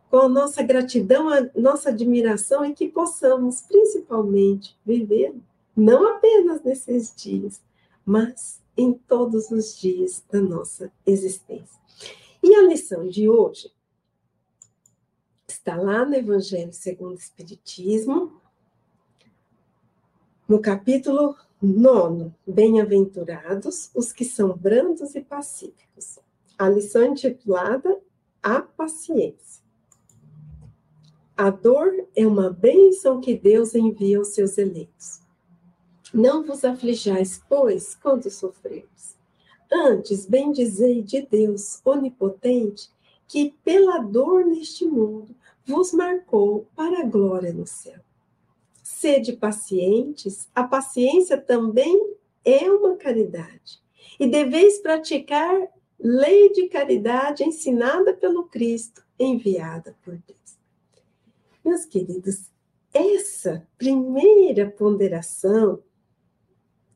com 0.09 0.17
a 0.17 0.27
nossa 0.27 0.61
gratidão, 0.61 1.29
a 1.29 1.49
nossa 1.55 1.87
admiração 1.87 2.65
e 2.65 2.73
que 2.73 2.89
possamos, 2.89 3.61
principalmente, 3.61 4.77
viver 4.85 5.33
não 5.73 6.05
apenas 6.15 6.61
nesses 6.63 7.15
dias, 7.15 7.61
mas 8.05 8.61
em 8.75 8.91
todos 8.91 9.49
os 9.51 9.79
dias 9.79 10.21
da 10.29 10.41
nossa 10.41 10.91
existência. 11.05 11.79
E 12.43 12.53
a 12.55 12.61
lição 12.61 13.07
de 13.07 13.29
hoje 13.29 13.71
está 15.59 15.75
lá 15.75 16.05
no 16.05 16.15
Evangelho 16.15 16.71
segundo 16.71 17.11
o 17.11 17.19
Espiritismo, 17.19 18.41
no 20.47 20.61
capítulo 20.61 21.35
9, 21.61 22.31
Bem-aventurados 22.47 23.91
os 23.93 24.13
que 24.13 24.23
são 24.23 24.57
brandos 24.57 25.15
e 25.15 25.21
pacíficos. 25.21 26.17
A 26.57 26.69
lição 26.69 27.03
intitulada 27.03 27.99
A 28.41 28.61
Paciência. 28.61 29.61
A 31.35 31.49
dor 31.49 32.07
é 32.15 32.25
uma 32.25 32.49
bênção 32.49 33.19
que 33.19 33.37
Deus 33.37 33.75
envia 33.75 34.17
aos 34.17 34.29
seus 34.29 34.57
eleitos. 34.57 35.19
Não 36.13 36.41
vos 36.41 36.63
aflijais, 36.63 37.43
pois, 37.49 37.95
quando 37.95 38.31
sofreres. 38.31 39.17
Antes, 39.71 40.25
bendizei 40.25 41.03
de 41.03 41.21
Deus 41.21 41.81
onipotente, 41.83 42.89
que 43.27 43.53
pela 43.63 43.99
dor 43.99 44.45
neste 44.45 44.85
mundo 44.85 45.35
vos 45.69 45.93
marcou 45.93 46.67
para 46.75 47.01
a 47.01 47.05
glória 47.05 47.53
no 47.53 47.67
céu. 47.67 47.99
Sede 48.81 49.33
pacientes, 49.33 50.49
a 50.55 50.63
paciência 50.63 51.39
também 51.39 52.15
é 52.43 52.69
uma 52.71 52.95
caridade. 52.95 53.79
E 54.19 54.25
deveis 54.25 54.79
praticar 54.79 55.55
lei 55.99 56.51
de 56.51 56.67
caridade 56.69 57.43
ensinada 57.43 58.13
pelo 58.15 58.45
Cristo, 58.45 59.05
enviada 59.19 59.95
por 60.03 60.15
Deus. 60.15 60.57
Meus 61.63 61.85
queridos, 61.85 62.49
essa 62.91 63.67
primeira 63.77 64.67
ponderação 64.71 65.83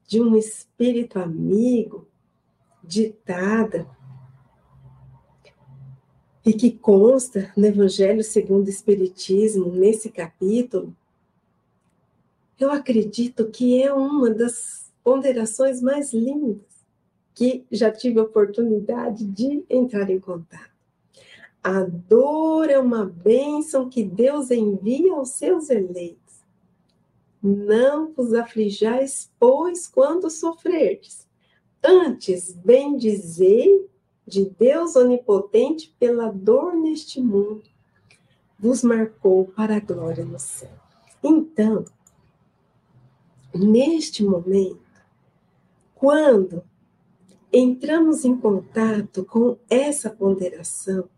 de 0.08 0.20
um 0.20 0.36
espírito 0.36 1.20
amigo, 1.20 2.08
ditada 2.84 3.88
e 6.46 6.54
que 6.54 6.72
consta 6.72 7.52
no 7.56 7.66
Evangelho 7.66 8.24
segundo 8.24 8.68
o 8.68 8.70
Espiritismo, 8.70 9.72
nesse 9.72 10.10
capítulo, 10.10 10.94
eu 12.60 12.72
acredito 12.72 13.50
que 13.50 13.82
é 13.82 13.94
uma 13.94 14.30
das 14.30 14.92
ponderações 15.04 15.82
mais 15.82 16.14
lindas 16.14 16.74
que 17.34 17.66
já 17.72 17.92
tive 17.92 18.20
a 18.20 18.24
oportunidade 18.24 19.26
de 19.26 19.64
entrar 19.70 20.10
em 20.10 20.20
contato. 20.20 20.72
A 21.64 21.82
dor 21.82 22.70
é 22.70 22.78
uma 22.78 23.06
bênção 23.06 23.90
que 23.90 24.04
Deus 24.04 24.52
envia 24.52 25.14
aos 25.14 25.30
seus 25.30 25.70
eleitos. 25.70 26.44
Não 27.42 28.12
vos 28.14 28.34
aflijais, 28.34 29.32
pois, 29.40 29.88
quando 29.88 30.30
sofrerdes. 30.30 31.28
Antes, 31.82 32.54
bendizei 32.54 33.90
de 34.26 34.46
Deus 34.46 34.96
onipotente 34.96 35.94
pela 36.00 36.32
dor 36.32 36.76
neste 36.76 37.22
mundo, 37.22 37.64
vos 38.58 38.82
marcou 38.82 39.46
para 39.46 39.78
a 39.78 39.80
glória 39.80 40.24
no 40.24 40.40
céu. 40.40 40.72
Então, 41.22 41.86
neste 43.54 44.24
momento, 44.24 44.80
quando 45.94 46.64
entramos 47.52 48.26
em 48.26 48.36
contato 48.36 49.24
com 49.26 49.58
essa 49.70 50.10
ponderação, 50.10 51.10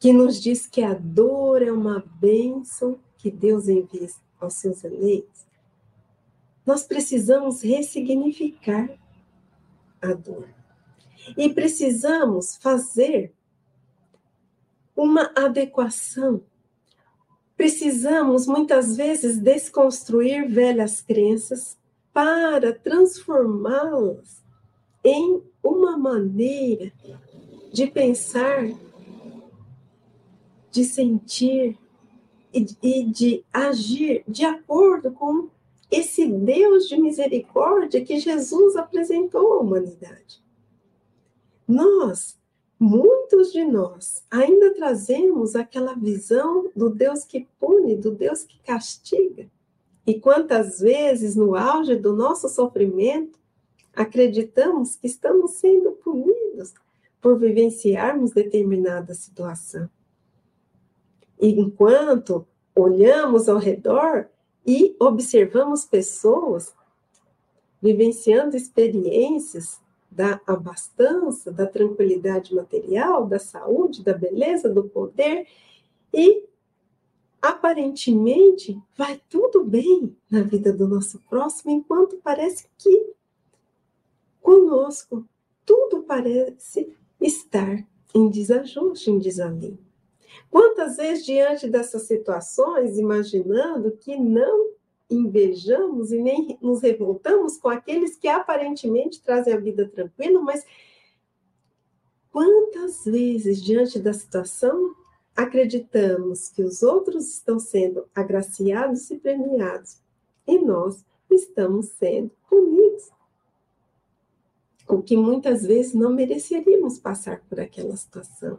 que 0.00 0.12
nos 0.12 0.40
diz 0.40 0.66
que 0.66 0.82
a 0.82 0.94
dor 0.94 1.60
é 1.60 1.72
uma 1.72 2.04
bênção 2.20 3.00
que 3.16 3.30
Deus 3.30 3.68
envia 3.68 4.08
aos 4.40 4.54
seus 4.54 4.84
eleitos, 4.84 5.46
nós 6.64 6.84
precisamos 6.84 7.62
ressignificar 7.62 8.90
a 10.00 10.12
dor. 10.12 10.57
E 11.36 11.48
precisamos 11.52 12.56
fazer 12.56 13.32
uma 14.96 15.30
adequação. 15.36 16.42
Precisamos, 17.56 18.46
muitas 18.46 18.96
vezes, 18.96 19.38
desconstruir 19.38 20.48
velhas 20.48 21.00
crenças 21.00 21.76
para 22.12 22.72
transformá-las 22.72 24.42
em 25.04 25.42
uma 25.62 25.96
maneira 25.96 26.92
de 27.72 27.86
pensar, 27.86 28.68
de 30.70 30.84
sentir 30.84 31.78
e 32.52 33.04
de 33.04 33.44
agir 33.52 34.24
de 34.26 34.44
acordo 34.44 35.12
com 35.12 35.48
esse 35.90 36.26
Deus 36.26 36.88
de 36.88 37.00
misericórdia 37.00 38.04
que 38.04 38.18
Jesus 38.18 38.76
apresentou 38.76 39.54
à 39.54 39.60
humanidade. 39.60 40.42
Nós, 41.68 42.38
muitos 42.80 43.52
de 43.52 43.62
nós, 43.62 44.24
ainda 44.30 44.72
trazemos 44.72 45.54
aquela 45.54 45.94
visão 45.94 46.70
do 46.74 46.88
Deus 46.88 47.24
que 47.24 47.46
pune, 47.60 47.94
do 47.94 48.10
Deus 48.10 48.42
que 48.42 48.58
castiga. 48.60 49.46
E 50.06 50.18
quantas 50.18 50.80
vezes, 50.80 51.36
no 51.36 51.54
auge 51.54 51.94
do 51.94 52.14
nosso 52.14 52.48
sofrimento, 52.48 53.38
acreditamos 53.94 54.96
que 54.96 55.06
estamos 55.06 55.52
sendo 55.52 55.92
punidos 55.92 56.72
por 57.20 57.38
vivenciarmos 57.38 58.30
determinada 58.30 59.12
situação. 59.12 59.90
Enquanto 61.38 62.46
olhamos 62.74 63.46
ao 63.46 63.58
redor 63.58 64.30
e 64.66 64.96
observamos 64.98 65.84
pessoas 65.84 66.74
vivenciando 67.82 68.56
experiências 68.56 69.80
da 70.18 70.40
abastança, 70.44 71.52
da 71.52 71.64
tranquilidade 71.64 72.52
material, 72.52 73.24
da 73.24 73.38
saúde, 73.38 74.02
da 74.02 74.12
beleza, 74.12 74.68
do 74.68 74.82
poder, 74.82 75.46
e 76.12 76.44
aparentemente 77.40 78.76
vai 78.96 79.22
tudo 79.30 79.62
bem 79.62 80.16
na 80.28 80.42
vida 80.42 80.72
do 80.72 80.88
nosso 80.88 81.20
próximo, 81.30 81.70
enquanto 81.70 82.16
parece 82.16 82.66
que 82.76 83.12
conosco 84.42 85.24
tudo 85.64 86.02
parece 86.02 86.92
estar 87.20 87.86
em 88.12 88.28
desajuste, 88.28 89.12
em 89.12 89.20
desalinho. 89.20 89.78
Quantas 90.50 90.96
vezes, 90.96 91.24
diante 91.24 91.68
dessas 91.68 92.02
situações, 92.02 92.98
imaginando 92.98 93.92
que 93.92 94.16
não 94.16 94.72
invejamos 95.10 96.12
e 96.12 96.20
nem 96.20 96.58
nos 96.60 96.82
revoltamos 96.82 97.56
com 97.56 97.68
aqueles 97.68 98.16
que 98.16 98.28
aparentemente 98.28 99.22
trazem 99.22 99.54
a 99.54 99.60
vida 99.60 99.88
tranquila, 99.88 100.40
mas 100.40 100.64
quantas 102.30 103.04
vezes, 103.04 103.62
diante 103.62 103.98
da 103.98 104.12
situação, 104.12 104.94
acreditamos 105.34 106.48
que 106.48 106.62
os 106.62 106.82
outros 106.82 107.28
estão 107.28 107.58
sendo 107.58 108.06
agraciados 108.14 109.10
e 109.10 109.16
premiados 109.18 109.98
e 110.46 110.58
nós 110.58 111.04
estamos 111.30 111.86
sendo 111.90 112.30
punidos? 112.48 113.10
O 114.88 115.02
que 115.02 115.16
muitas 115.16 115.62
vezes 115.62 115.94
não 115.94 116.12
mereceríamos 116.12 116.98
passar 116.98 117.42
por 117.48 117.60
aquela 117.60 117.96
situação. 117.96 118.58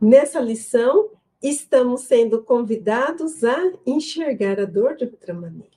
Nessa 0.00 0.40
lição, 0.40 1.10
estamos 1.48 2.02
sendo 2.02 2.42
convidados 2.42 3.44
a 3.44 3.72
enxergar 3.86 4.58
a 4.58 4.64
dor 4.64 4.96
de 4.96 5.04
outra 5.04 5.34
maneira. 5.34 5.76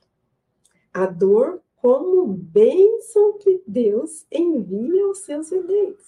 A 0.94 1.06
dor 1.06 1.62
como 1.82 2.26
bênção 2.26 3.38
que 3.38 3.62
Deus 3.68 4.26
envia 4.32 5.06
aos 5.06 5.20
seus 5.20 5.52
eleitos. 5.52 6.06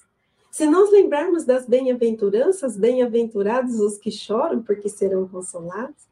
Se 0.49 0.65
nós 0.65 0.89
lembrarmos 0.91 1.45
das 1.45 1.67
bem-aventuranças, 1.67 2.75
bem-aventurados 2.75 3.79
os 3.79 3.97
que 3.97 4.11
choram, 4.11 4.63
porque 4.63 4.89
serão 4.89 5.27
consolados. 5.27 6.07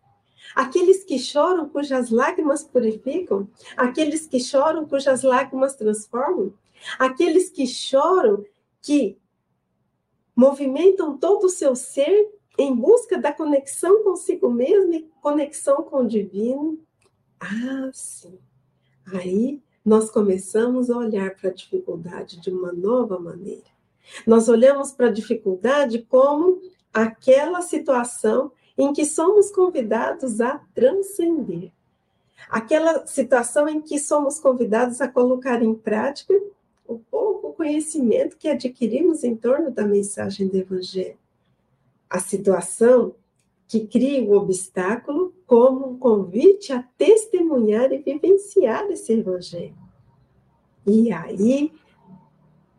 Aqueles 0.54 1.04
que 1.04 1.18
choram, 1.18 1.68
cujas 1.68 2.10
lágrimas 2.10 2.64
purificam. 2.64 3.50
Aqueles 3.76 4.28
que 4.28 4.40
choram, 4.40 4.86
cujas 4.86 5.24
lágrimas 5.24 5.76
transformam. 5.76 6.54
Aqueles 7.00 7.50
que 7.50 7.66
choram, 7.66 8.46
que 8.82 9.18
movimentam 10.36 11.18
todo 11.18 11.46
o 11.46 11.50
seu 11.50 11.76
ser 11.76 12.30
em 12.58 12.76
busca 12.76 13.18
da 13.18 13.32
conexão 13.32 14.04
consigo 14.04 14.50
mesmo 14.50 14.94
e 14.94 15.10
conexão 15.22 15.84
com 15.84 15.98
o 15.98 16.08
divino. 16.08 16.80
Ah, 17.40 17.90
sim. 17.94 18.40
Aí 19.14 19.62
nós 19.86 20.10
começamos 20.10 20.90
a 20.90 20.98
olhar 20.98 21.36
para 21.36 21.50
a 21.50 21.54
dificuldade 21.54 22.42
de 22.42 22.50
uma 22.50 22.74
nova 22.74 23.20
maneira. 23.20 23.68
Nós 24.26 24.50
olhamos 24.50 24.92
para 24.92 25.08
a 25.08 25.12
dificuldade 25.12 26.06
como 26.10 26.62
aquela 26.94 27.62
situação 27.62 28.52
em 28.78 28.92
que 28.94 29.06
somos 29.06 29.52
convidados 29.52 30.42
a 30.42 30.60
transcender. 30.74 31.72
Aquela 32.50 33.06
situação 33.06 33.68
em 33.68 33.82
que 33.82 34.00
somos 34.00 34.40
convidados 34.40 35.02
a 35.02 35.08
colocar 35.08 35.62
em 35.62 35.74
prática 35.74 36.34
o 36.88 37.00
pouco 37.00 37.54
conhecimento 37.54 38.38
que 38.38 38.48
adquirimos 38.48 39.24
em 39.24 39.36
torno 39.36 39.72
da 39.72 39.86
mensagem 39.86 40.48
do 40.48 40.58
Evangelho. 40.58 41.18
A 42.10 42.20
situação 42.20 43.16
que 43.68 43.86
cria 43.86 44.24
o 44.24 44.34
obstáculo 44.34 45.34
como 45.46 45.90
um 45.90 45.98
convite 45.98 46.72
a 46.72 46.82
testemunhar 46.98 47.92
e 47.92 47.98
vivenciar 47.98 48.90
esse 48.90 49.14
Evangelho. 49.14 49.76
E 50.86 51.12
aí 51.12 51.72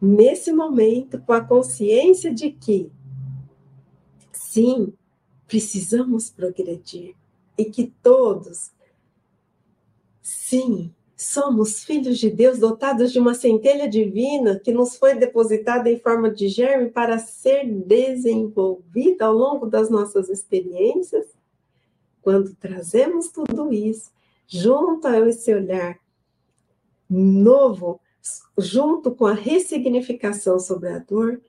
nesse 0.01 0.53
momento, 0.53 1.21
com 1.21 1.33
a 1.33 1.41
consciência 1.41 2.33
de 2.33 2.51
que, 2.51 2.91
sim, 4.33 4.93
precisamos 5.47 6.31
progredir 6.31 7.15
e 7.57 7.65
que 7.65 7.93
todos, 8.03 8.71
sim, 10.23 10.95
somos 11.19 11.83
filhos 11.83 12.17
de 12.17 12.31
Deus 12.31 12.61
dotados 12.61 13.11
de 13.11 13.19
uma 13.19 13.35
centelha 13.35 13.89
divina 13.89 14.61
que 14.61 14.71
nos 14.71 14.97
foi 14.97 15.17
depositada 15.17 15.91
em 15.91 15.99
forma 15.99 16.31
de 16.31 16.47
germe 16.49 16.91
para 16.91 17.19
ser 17.19 17.67
desenvolvida 17.67 19.27
ao 19.27 19.35
longo 19.35 19.67
das 19.67 19.91
nossas 19.91 20.29
experiências. 20.29 21.27
Quando 22.23 22.55
trazemos 22.55 23.29
tudo 23.33 23.73
isso 23.73 24.13
junto 24.47 25.09
a 25.09 25.19
esse 25.29 25.53
olhar 25.53 25.99
novo 27.11 28.01
junto 28.57 29.11
com 29.11 29.27
a 29.27 29.35
ressignificação 29.35 30.61
sobre 30.61 30.91
a 30.91 30.99
dor, 31.01 31.41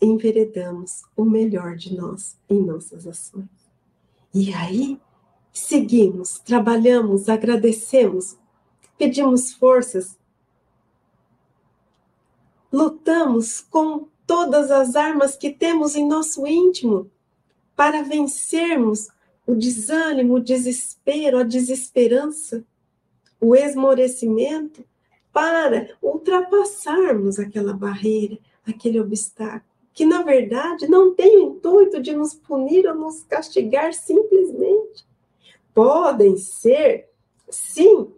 enveredamos 0.00 1.02
o 1.14 1.24
melhor 1.24 1.76
de 1.76 1.94
nós 1.94 2.38
em 2.48 2.62
nossas 2.62 3.06
ações. 3.06 3.48
E 4.32 4.54
aí, 4.54 4.98
seguimos, 5.58 6.38
trabalhamos, 6.38 7.28
agradecemos, 7.28 8.36
pedimos 8.96 9.52
forças, 9.52 10.18
lutamos 12.72 13.60
com 13.60 14.08
todas 14.26 14.70
as 14.70 14.94
armas 14.94 15.36
que 15.36 15.50
temos 15.50 15.96
em 15.96 16.06
nosso 16.06 16.46
íntimo 16.46 17.10
para 17.74 18.02
vencermos 18.02 19.08
o 19.46 19.54
desânimo, 19.54 20.34
o 20.34 20.40
desespero, 20.40 21.38
a 21.38 21.42
desesperança, 21.42 22.62
o 23.40 23.54
esmorecimento 23.54 24.84
para 25.32 25.96
ultrapassarmos 26.02 27.38
aquela 27.38 27.72
barreira, 27.72 28.38
aquele 28.66 29.00
obstáculo, 29.00 29.62
que 29.94 30.04
na 30.04 30.22
verdade 30.22 30.86
não 30.88 31.14
tem 31.14 31.38
o 31.38 31.50
intuito 31.50 32.02
de 32.02 32.12
nos 32.14 32.34
punir 32.34 32.86
ou 32.86 32.94
nos 32.94 33.22
castigar 33.22 33.94
simplesmente. 33.94 35.07
Podem 35.78 36.36
ser, 36.36 37.08
sim, 37.48 38.12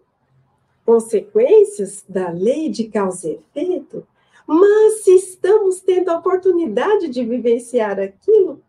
consequências 0.83 2.03
da 2.09 2.31
lei 2.31 2.70
de 2.70 2.88
causa 2.88 3.29
e 3.29 3.35
efeito, 3.35 4.07
mas 4.46 5.03
se 5.03 5.14
estamos 5.14 5.81
tendo 5.81 6.09
a 6.09 6.16
oportunidade 6.16 7.09
de 7.09 7.23
vivenciar 7.23 8.01
aquilo, 8.01 8.62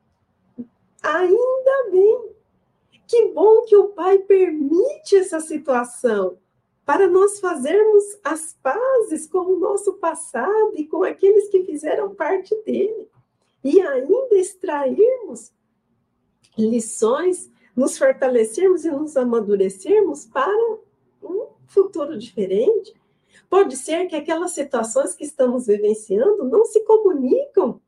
ainda 1.01 1.89
bem. 1.89 2.31
Que 3.07 3.29
bom 3.29 3.61
que 3.61 3.77
o 3.77 3.87
Pai 3.87 4.19
permite 4.19 5.15
essa 5.15 5.39
situação 5.39 6.37
para 6.85 7.07
nós 7.07 7.39
fazermos 7.39 8.03
as 8.21 8.57
pazes 8.61 9.25
com 9.25 9.53
o 9.53 9.57
nosso 9.57 9.93
passado 9.93 10.73
e 10.75 10.85
com 10.85 11.01
aqueles 11.03 11.47
que 11.47 11.63
fizeram 11.63 12.13
parte 12.13 12.53
dele, 12.65 13.07
e 13.63 13.79
ainda 13.79 14.35
extrairmos 14.35 15.53
lições, 16.57 17.50
nos 17.75 17.97
fortalecermos 17.97 18.85
e 18.85 18.91
nos 18.91 19.15
amadurecermos 19.15 20.25
para 20.25 20.55
um 21.23 21.47
futuro 21.67 22.17
diferente. 22.17 22.93
Pode 23.49 23.75
ser 23.77 24.07
que 24.07 24.15
aquelas 24.15 24.51
situações 24.51 25.15
que 25.15 25.23
estamos 25.23 25.67
vivenciando 25.67 26.43
não 26.45 26.65
se 26.65 26.81
comunicam 26.81 27.81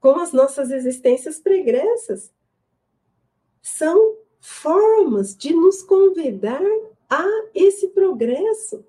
com 0.00 0.18
as 0.18 0.32
nossas 0.32 0.70
existências 0.70 1.38
pregressas. 1.38 2.32
São 3.62 4.18
formas 4.38 5.34
de 5.34 5.54
nos 5.54 5.82
convidar 5.82 6.60
a 7.08 7.24
esse 7.54 7.88
progresso. 7.88 8.84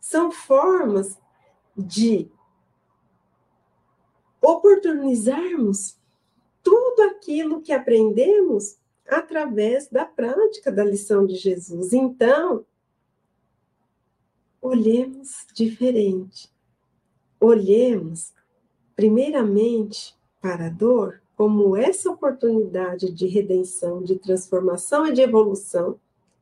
São 0.00 0.30
formas 0.30 1.18
de 1.76 2.30
oportunizarmos 4.40 5.98
tudo 6.66 7.02
aquilo 7.02 7.62
que 7.62 7.72
aprendemos 7.72 8.76
através 9.06 9.88
da 9.88 10.04
prática 10.04 10.72
da 10.72 10.82
lição 10.82 11.24
de 11.24 11.36
Jesus. 11.36 11.92
Então, 11.92 12.66
olhemos 14.60 15.46
diferente. 15.54 16.50
Olhemos, 17.40 18.32
primeiramente, 18.96 20.16
para 20.42 20.66
a 20.66 20.70
dor 20.70 21.22
como 21.36 21.76
essa 21.76 22.10
oportunidade 22.10 23.12
de 23.12 23.28
redenção, 23.28 24.02
de 24.02 24.18
transformação 24.18 25.06
e 25.06 25.12
de 25.12 25.20
evolução 25.20 26.00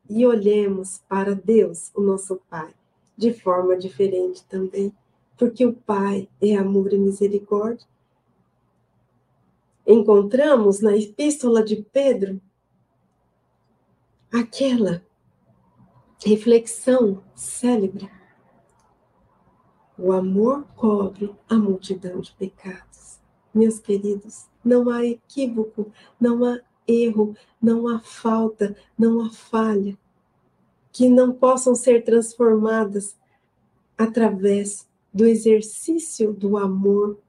e 0.09 0.25
olhemos 0.25 1.03
para 1.07 1.35
Deus, 1.35 1.91
o 1.95 2.01
nosso 2.01 2.41
Pai, 2.49 2.73
de 3.15 3.35
forma 3.35 3.77
diferente 3.77 4.43
também, 4.45 4.91
porque 5.37 5.67
o 5.67 5.75
Pai 5.75 6.31
é 6.41 6.57
amor 6.57 6.95
e 6.95 6.99
misericórdia. 6.99 7.87
Encontramos 9.87 10.81
na 10.81 10.97
epístola 10.97 11.63
de 11.63 11.77
Pedro 11.77 12.41
aquela 14.33 15.05
reflexão 16.25 17.23
célebre. 17.35 18.11
O 19.99 20.11
amor 20.11 20.65
cobre 20.75 21.35
a 21.49 21.57
multidão 21.57 22.21
de 22.21 22.33
pecados. 22.33 23.21
Meus 23.55 23.79
queridos, 23.79 24.47
não 24.65 24.91
há 24.91 25.05
equívoco, 25.05 25.93
não 26.19 26.45
há 26.45 26.59
erro, 26.89 27.37
não 27.61 27.87
há 27.87 28.01
falta, 28.01 28.75
não 28.99 29.21
há 29.21 29.31
falha, 29.31 29.97
que 30.91 31.09
não 31.09 31.33
possam 31.33 31.75
ser 31.75 32.03
transformadas 32.05 33.17
através 33.97 34.89
do 35.13 35.27
exercício 35.27 36.33
do 36.33 36.57
amor 36.57 37.21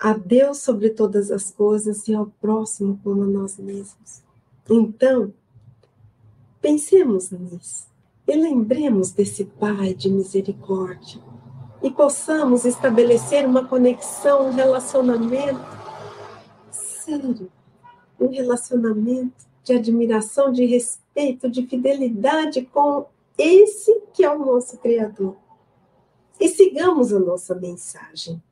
a 0.00 0.14
Deus 0.14 0.58
sobre 0.58 0.90
todas 0.90 1.30
as 1.30 1.50
coisas 1.50 2.08
e 2.08 2.14
ao 2.14 2.26
próximo 2.40 2.98
como 3.04 3.22
a 3.22 3.26
nós 3.26 3.58
mesmos. 3.58 4.22
Então, 4.68 5.32
pensemos 6.60 7.30
nisso 7.30 7.86
e 8.26 8.34
lembremos 8.34 9.10
desse 9.10 9.44
Pai 9.44 9.92
de 9.92 10.08
misericórdia 10.08 11.20
e 11.82 11.90
possamos 11.90 12.64
estabelecer 12.64 13.46
uma 13.46 13.66
conexão, 13.66 14.48
um 14.48 14.52
relacionamento 14.52 15.60
sério 16.70 17.50
um 18.20 18.28
relacionamento 18.28 19.48
de 19.64 19.72
admiração, 19.72 20.52
de 20.52 20.64
respeito, 20.66 21.50
de 21.50 21.66
fidelidade 21.66 22.62
com 22.62 23.06
esse 23.36 24.02
que 24.12 24.22
é 24.22 24.30
o 24.30 24.44
nosso 24.44 24.76
Criador. 24.76 25.36
E 26.38 26.48
sigamos 26.48 27.12
a 27.12 27.18
nossa 27.18 27.54
mensagem. 27.54 28.42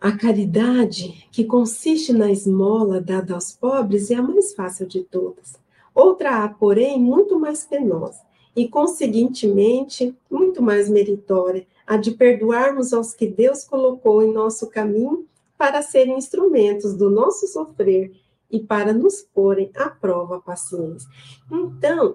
A 0.00 0.12
caridade, 0.12 1.26
que 1.32 1.44
consiste 1.44 2.12
na 2.12 2.30
esmola 2.30 3.00
dada 3.00 3.34
aos 3.34 3.52
pobres, 3.52 4.10
é 4.10 4.14
a 4.16 4.22
mais 4.22 4.54
fácil 4.54 4.86
de 4.86 5.02
todas. 5.02 5.54
Outra 5.94 6.44
há, 6.44 6.48
porém, 6.48 7.00
muito 7.00 7.38
mais 7.38 7.64
penosa 7.64 8.20
e, 8.54 8.68
conseguintemente, 8.68 10.14
muito 10.30 10.62
mais 10.62 10.88
meritória, 10.88 11.66
a 11.86 11.96
de 11.96 12.10
perdoarmos 12.10 12.92
aos 12.92 13.14
que 13.14 13.26
Deus 13.26 13.64
colocou 13.64 14.22
em 14.22 14.32
nosso 14.32 14.68
caminho 14.68 15.26
para 15.56 15.80
serem 15.80 16.18
instrumentos 16.18 16.94
do 16.94 17.08
nosso 17.08 17.46
sofrer 17.46 18.12
e 18.50 18.60
para 18.60 18.92
nos 18.92 19.22
porem 19.22 19.70
à 19.74 19.88
prova 19.88 20.36
a 20.36 20.40
paciência. 20.40 21.08
Então, 21.50 22.14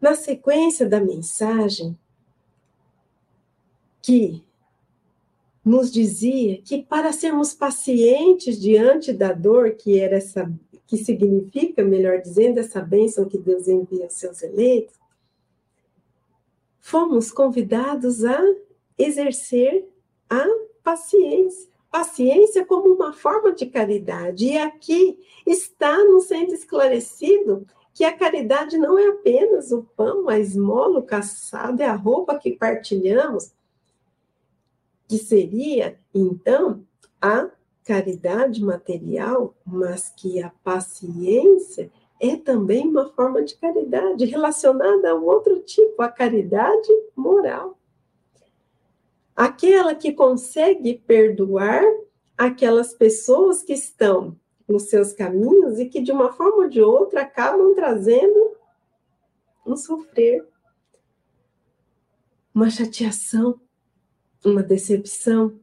na 0.00 0.14
sequência 0.14 0.88
da 0.88 1.00
mensagem, 1.00 1.96
que 4.02 4.42
nos 5.64 5.92
dizia 5.92 6.60
que 6.62 6.82
para 6.82 7.12
sermos 7.12 7.54
pacientes 7.54 8.60
diante 8.60 9.12
da 9.12 9.32
dor, 9.32 9.72
que 9.72 9.98
era 9.98 10.16
essa, 10.16 10.52
que 10.86 10.96
significa, 10.96 11.84
melhor 11.84 12.20
dizendo, 12.20 12.58
essa 12.58 12.80
bênção 12.80 13.26
que 13.26 13.38
Deus 13.38 13.68
envia 13.68 14.04
aos 14.04 14.14
seus 14.14 14.42
eleitos, 14.42 14.94
fomos 16.80 17.30
convidados 17.30 18.24
a 18.24 18.42
exercer 18.98 19.88
a 20.28 20.44
paciência. 20.82 21.70
Paciência 21.90 22.64
como 22.64 22.92
uma 22.92 23.12
forma 23.12 23.52
de 23.52 23.66
caridade. 23.66 24.46
E 24.46 24.58
aqui 24.58 25.18
está 25.46 26.02
nos 26.04 26.24
sendo 26.24 26.54
esclarecido 26.54 27.66
que 27.94 28.04
a 28.04 28.16
caridade 28.16 28.78
não 28.78 28.98
é 28.98 29.08
apenas 29.08 29.70
o 29.70 29.82
pão, 29.94 30.28
a 30.28 30.38
esmola, 30.38 30.98
o 30.98 31.02
caçado, 31.02 31.82
é 31.82 31.86
a 31.86 31.94
roupa 31.94 32.38
que 32.38 32.56
partilhamos, 32.56 33.52
que 35.12 35.18
seria, 35.18 35.98
então, 36.14 36.86
a 37.20 37.50
caridade 37.84 38.64
material, 38.64 39.54
mas 39.62 40.08
que 40.08 40.42
a 40.42 40.48
paciência 40.64 41.92
é 42.18 42.34
também 42.34 42.88
uma 42.88 43.10
forma 43.10 43.44
de 43.44 43.54
caridade 43.56 44.24
relacionada 44.24 45.10
a 45.10 45.14
um 45.14 45.26
outro 45.26 45.60
tipo, 45.60 46.00
a 46.00 46.08
caridade 46.08 46.88
moral. 47.14 47.78
Aquela 49.36 49.94
que 49.94 50.14
consegue 50.14 50.94
perdoar 51.06 51.84
aquelas 52.38 52.94
pessoas 52.94 53.62
que 53.62 53.74
estão 53.74 54.34
nos 54.66 54.84
seus 54.84 55.12
caminhos 55.12 55.78
e 55.78 55.90
que, 55.90 56.00
de 56.00 56.10
uma 56.10 56.32
forma 56.32 56.62
ou 56.62 56.68
de 56.70 56.80
outra, 56.80 57.20
acabam 57.20 57.74
trazendo 57.74 58.56
um 59.66 59.76
sofrer, 59.76 60.42
uma 62.54 62.70
chateação, 62.70 63.60
uma 64.44 64.62
decepção, 64.62 65.58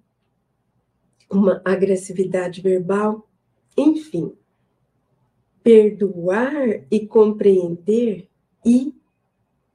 uma 1.30 1.62
agressividade 1.64 2.62
verbal, 2.62 3.28
enfim. 3.78 4.34
Perdoar 5.62 6.84
e 6.90 7.06
compreender 7.06 8.28
e 8.66 8.94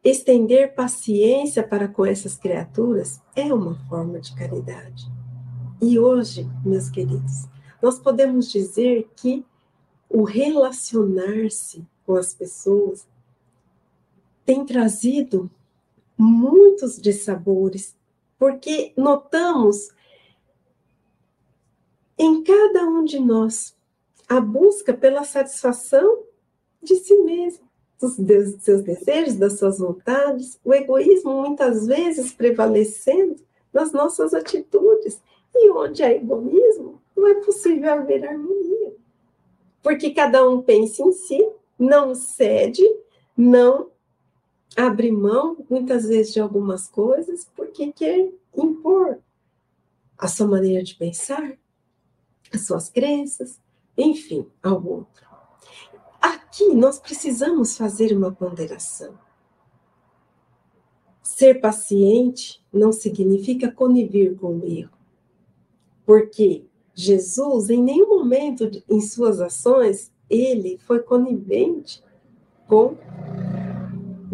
estender 0.03 0.75
paciência 0.75 1.62
para 1.62 1.88
com 1.88 2.05
essas 2.05 2.37
criaturas 2.37 3.21
é 3.35 3.53
uma 3.53 3.75
forma 3.88 4.21
de 4.21 4.35
caridade. 4.35 5.07
E 5.81 5.99
hoje, 5.99 6.49
meus 6.64 6.88
queridos, 6.88 7.47
nós 7.83 7.99
podemos 7.99 8.51
dizer 8.51 9.09
que 9.17 9.45
o 10.09 10.25
relacionar-se 10.25 11.87
com 12.07 12.17
as 12.17 12.35
pessoas 12.35 13.07
tem 14.45 14.64
trazido 14.64 15.51
muitos 16.17 17.01
dissabores 17.01 17.97
porque 18.45 18.93
notamos 18.95 19.89
em 22.19 22.45
cada 22.45 22.85
um 22.85 23.03
de 23.03 23.19
nós 23.19 23.75
a 24.29 24.39
busca 24.39 24.93
pela 24.93 25.25
satisfação 25.25 26.25
de 26.83 26.95
si 26.97 27.17
mesmo, 27.23 27.67
dos 27.99 28.63
seus 28.63 28.83
desejos, 28.83 29.37
das 29.37 29.59
suas 29.59 29.79
vontades, 29.79 30.61
o 30.63 30.75
egoísmo 30.75 31.41
muitas 31.41 31.87
vezes 31.87 32.35
prevalecendo 32.35 33.37
nas 33.73 33.93
nossas 33.93 34.35
atitudes. 34.35 35.23
E 35.55 35.71
onde 35.71 36.03
há 36.03 36.13
egoísmo, 36.13 37.01
não 37.17 37.27
é 37.27 37.35
possível 37.37 37.95
haver 37.95 38.29
harmonia. 38.29 38.93
Porque 39.83 40.11
cada 40.11 40.47
um 40.47 40.61
pensa 40.61 41.03
em 41.03 41.13
si, 41.13 41.51
não 41.79 42.15
cede, 42.15 42.85
não 43.35 43.89
abre 44.77 45.11
mão, 45.11 45.57
muitas 45.69 46.07
vezes, 46.07 46.33
de 46.33 46.41
algumas 46.41 46.89
coisas, 46.89 47.49
porque 47.55 47.93
quer 47.93 48.31
impor 48.57 49.19
a 50.19 50.29
sua 50.29 50.47
maneira 50.47 50.83
de 50.83 50.95
pensar, 50.95 51.57
as 52.53 52.67
suas 52.67 52.89
crenças, 52.89 53.61
enfim, 53.97 54.47
ao 54.63 54.85
outro. 54.85 55.27
Aqui 56.21 56.75
nós 56.75 56.99
precisamos 56.99 57.77
fazer 57.77 58.17
uma 58.17 58.33
ponderação. 58.33 59.19
Ser 61.23 61.61
paciente 61.61 62.65
não 62.73 62.93
significa 62.93 63.71
conivir 63.71 64.37
com 64.37 64.59
o 64.59 64.65
erro, 64.65 64.97
porque 66.07 66.65
Jesus, 66.95 67.71
em 67.71 67.83
nenhum 67.83 68.09
momento 68.09 68.71
em 68.89 69.01
suas 69.01 69.41
ações, 69.41 70.13
ele 70.31 70.79
foi 70.79 71.01
conivente 71.01 72.03
com 72.69 72.97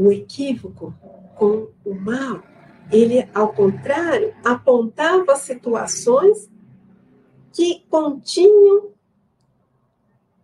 o 0.07 0.13
equívoco, 0.13 0.95
com 1.37 1.69
o 1.85 1.95
mal. 1.95 2.43
Ele, 2.91 3.29
ao 3.35 3.53
contrário, 3.53 4.35
apontava 4.45 5.37
situações 5.37 6.51
que 7.53 7.85
continham 7.89 8.91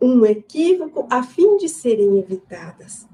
um 0.00 0.24
equívoco 0.24 1.06
a 1.10 1.22
fim 1.22 1.56
de 1.56 1.68
serem 1.68 2.18
evitadas, 2.18 3.06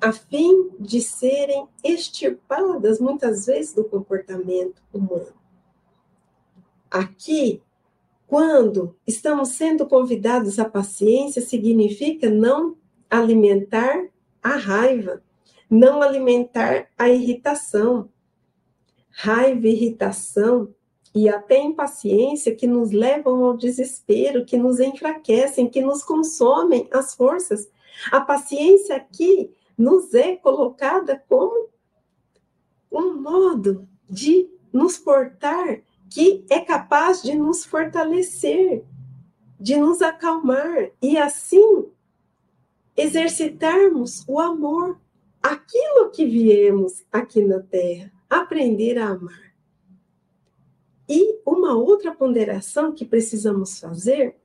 a 0.00 0.12
fim 0.12 0.70
de 0.78 1.00
serem 1.00 1.66
extirpadas 1.82 2.98
muitas 3.00 3.46
vezes 3.46 3.74
do 3.74 3.84
comportamento 3.84 4.82
humano. 4.92 5.34
Aqui, 6.90 7.62
quando 8.26 8.94
estamos 9.06 9.50
sendo 9.50 9.86
convidados 9.86 10.58
à 10.58 10.64
paciência, 10.64 11.42
significa 11.42 12.30
não 12.30 12.76
alimentar 13.10 14.06
a 14.42 14.56
raiva, 14.56 15.22
não 15.72 16.02
alimentar 16.02 16.86
a 16.98 17.08
irritação. 17.08 18.10
Raiva, 19.08 19.66
irritação 19.66 20.74
e 21.14 21.30
até 21.30 21.58
impaciência 21.62 22.54
que 22.54 22.66
nos 22.66 22.90
levam 22.90 23.42
ao 23.42 23.56
desespero, 23.56 24.44
que 24.44 24.58
nos 24.58 24.80
enfraquecem, 24.80 25.70
que 25.70 25.80
nos 25.80 26.04
consomem 26.04 26.86
as 26.92 27.14
forças. 27.14 27.70
A 28.10 28.20
paciência 28.20 28.96
aqui 28.96 29.50
nos 29.76 30.12
é 30.12 30.36
colocada 30.36 31.24
como 31.26 31.70
um 32.90 33.18
modo 33.22 33.88
de 34.10 34.50
nos 34.70 34.98
portar 34.98 35.80
que 36.10 36.44
é 36.50 36.60
capaz 36.60 37.22
de 37.22 37.34
nos 37.34 37.64
fortalecer, 37.64 38.84
de 39.58 39.76
nos 39.76 40.02
acalmar 40.02 40.90
e 41.00 41.16
assim 41.16 41.86
exercitarmos 42.94 44.22
o 44.28 44.38
amor 44.38 45.00
aquilo 45.42 46.10
que 46.10 46.24
viemos 46.24 47.04
aqui 47.10 47.44
na 47.44 47.60
Terra, 47.60 48.12
aprender 48.30 48.98
a 48.98 49.08
amar. 49.08 49.52
E 51.08 51.40
uma 51.44 51.74
outra 51.74 52.14
ponderação 52.14 52.92
que 52.92 53.04
precisamos 53.04 53.78
fazer 53.78 54.36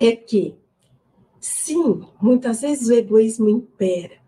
é 0.00 0.14
que, 0.14 0.56
sim, 1.40 2.06
muitas 2.20 2.60
vezes 2.60 2.88
o 2.88 2.92
egoísmo 2.92 3.48
impera 3.48 4.18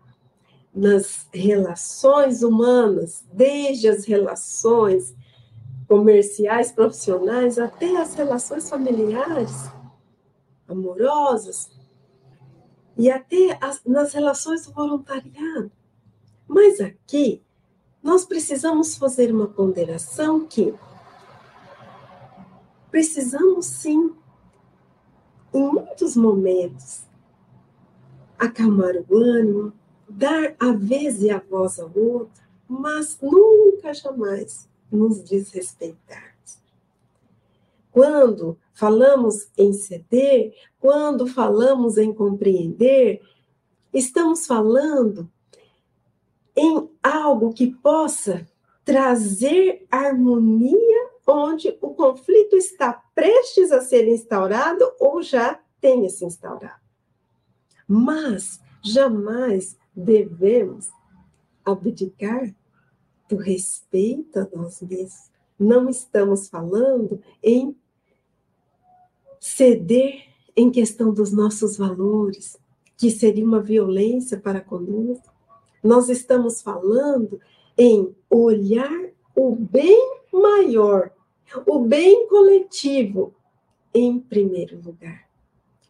nas 0.73 1.27
relações 1.33 2.41
humanas, 2.43 3.25
desde 3.31 3.89
as 3.89 4.05
relações 4.05 5.13
comerciais, 5.87 6.71
profissionais, 6.71 7.59
até 7.59 7.97
as 7.97 8.15
relações 8.15 8.69
familiares, 8.69 9.69
amorosas, 10.67 11.69
e 13.01 13.09
até 13.09 13.57
as, 13.59 13.83
nas 13.83 14.13
relações 14.13 14.67
do 14.67 14.73
voluntariado. 14.73 15.71
Mas 16.47 16.79
aqui, 16.79 17.41
nós 18.03 18.25
precisamos 18.25 18.95
fazer 18.95 19.33
uma 19.33 19.47
ponderação 19.47 20.45
que 20.45 20.71
precisamos 22.91 23.65
sim, 23.65 24.13
em 25.51 25.63
muitos 25.63 26.15
momentos, 26.15 27.01
acalmar 28.37 28.93
o 29.09 29.17
ânimo, 29.17 29.73
dar 30.07 30.53
a 30.59 30.71
vez 30.71 31.23
e 31.23 31.31
a 31.31 31.39
voz 31.39 31.79
ao 31.79 31.91
outro, 31.97 32.43
mas 32.69 33.17
nunca 33.19 33.95
jamais 33.95 34.69
nos 34.91 35.23
desrespeitar. 35.23 36.30
Quando 37.91 38.57
falamos 38.73 39.49
em 39.57 39.73
ceder, 39.73 40.53
quando 40.79 41.27
falamos 41.27 41.97
em 41.97 42.13
compreender, 42.13 43.21
estamos 43.93 44.47
falando 44.47 45.29
em 46.55 46.89
algo 47.03 47.53
que 47.53 47.67
possa 47.67 48.47
trazer 48.83 49.85
harmonia 49.91 51.11
onde 51.27 51.77
o 51.81 51.93
conflito 51.93 52.55
está 52.55 52.93
prestes 53.13 53.71
a 53.71 53.81
ser 53.81 54.07
instaurado 54.07 54.91
ou 54.99 55.21
já 55.21 55.59
tenha 55.79 56.09
se 56.09 56.25
instaurado. 56.25 56.81
Mas 57.87 58.59
jamais 58.83 59.77
devemos 59.95 60.89
abdicar 61.63 62.53
do 63.29 63.37
respeito 63.37 64.39
a 64.39 64.47
nós 64.53 64.81
mesmos. 64.81 65.31
Não 65.59 65.89
estamos 65.89 66.49
falando 66.49 67.21
em 67.41 67.77
ceder 69.41 70.27
em 70.55 70.69
questão 70.69 71.11
dos 71.11 71.33
nossos 71.33 71.75
valores, 71.75 72.57
que 72.95 73.09
seria 73.09 73.43
uma 73.43 73.59
violência 73.59 74.39
para 74.39 74.61
conosco. 74.61 75.33
Nós 75.83 76.07
estamos 76.07 76.61
falando 76.61 77.41
em 77.75 78.15
olhar 78.29 79.09
o 79.35 79.55
bem 79.55 80.19
maior, 80.31 81.11
o 81.65 81.79
bem 81.79 82.27
coletivo 82.27 83.33
em 83.91 84.19
primeiro 84.19 84.79
lugar. 84.79 85.27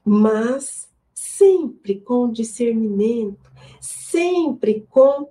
Mas 0.05 0.89
sempre 1.13 1.99
com 1.99 2.31
discernimento, 2.31 3.51
sempre 3.81 4.87
com 4.89 5.29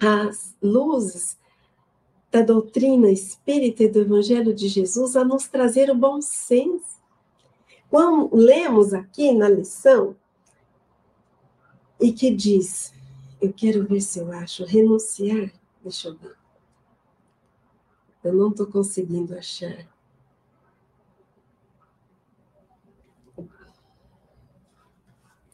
as 0.00 0.56
luzes 0.62 1.36
da 2.30 2.42
doutrina 2.42 3.10
espírita 3.10 3.82
e 3.82 3.88
do 3.88 4.00
Evangelho 4.00 4.54
de 4.54 4.68
Jesus 4.68 5.16
a 5.16 5.24
nos 5.24 5.48
trazer 5.48 5.90
o 5.90 5.94
bom 5.94 6.20
senso. 6.20 6.97
Quando 7.90 8.34
lemos 8.34 8.92
aqui 8.92 9.32
na 9.32 9.48
lição, 9.48 10.16
e 12.00 12.12
que 12.12 12.30
diz, 12.30 12.92
eu 13.40 13.52
quero 13.52 13.86
ver 13.86 14.00
se 14.00 14.18
eu 14.18 14.30
acho, 14.32 14.64
renunciar, 14.64 15.52
deixa 15.82 16.08
eu 16.08 16.16
ver. 16.16 16.36
Eu 18.22 18.34
não 18.34 18.50
estou 18.50 18.66
conseguindo 18.66 19.34
achar. 19.36 19.86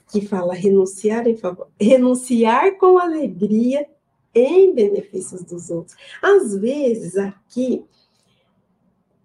Que 0.08 0.26
fala 0.26 0.54
renunciar 0.54 1.26
em 1.26 1.36
favor, 1.36 1.68
renunciar 1.80 2.76
com 2.78 2.98
alegria 2.98 3.88
em 4.34 4.74
benefícios 4.74 5.42
dos 5.42 5.70
outros. 5.70 5.96
Às 6.22 6.54
vezes, 6.56 7.16
aqui, 7.16 7.84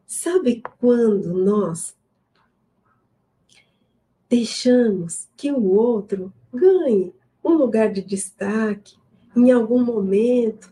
sabe 0.05 0.63
quando 0.79 1.33
nós 1.33 1.95
deixamos 4.29 5.27
que 5.35 5.51
o 5.51 5.73
outro 5.73 6.31
ganhe 6.53 7.13
um 7.43 7.53
lugar 7.53 7.91
de 7.91 8.01
destaque 8.01 8.95
em 9.35 9.51
algum 9.51 9.83
momento, 9.83 10.71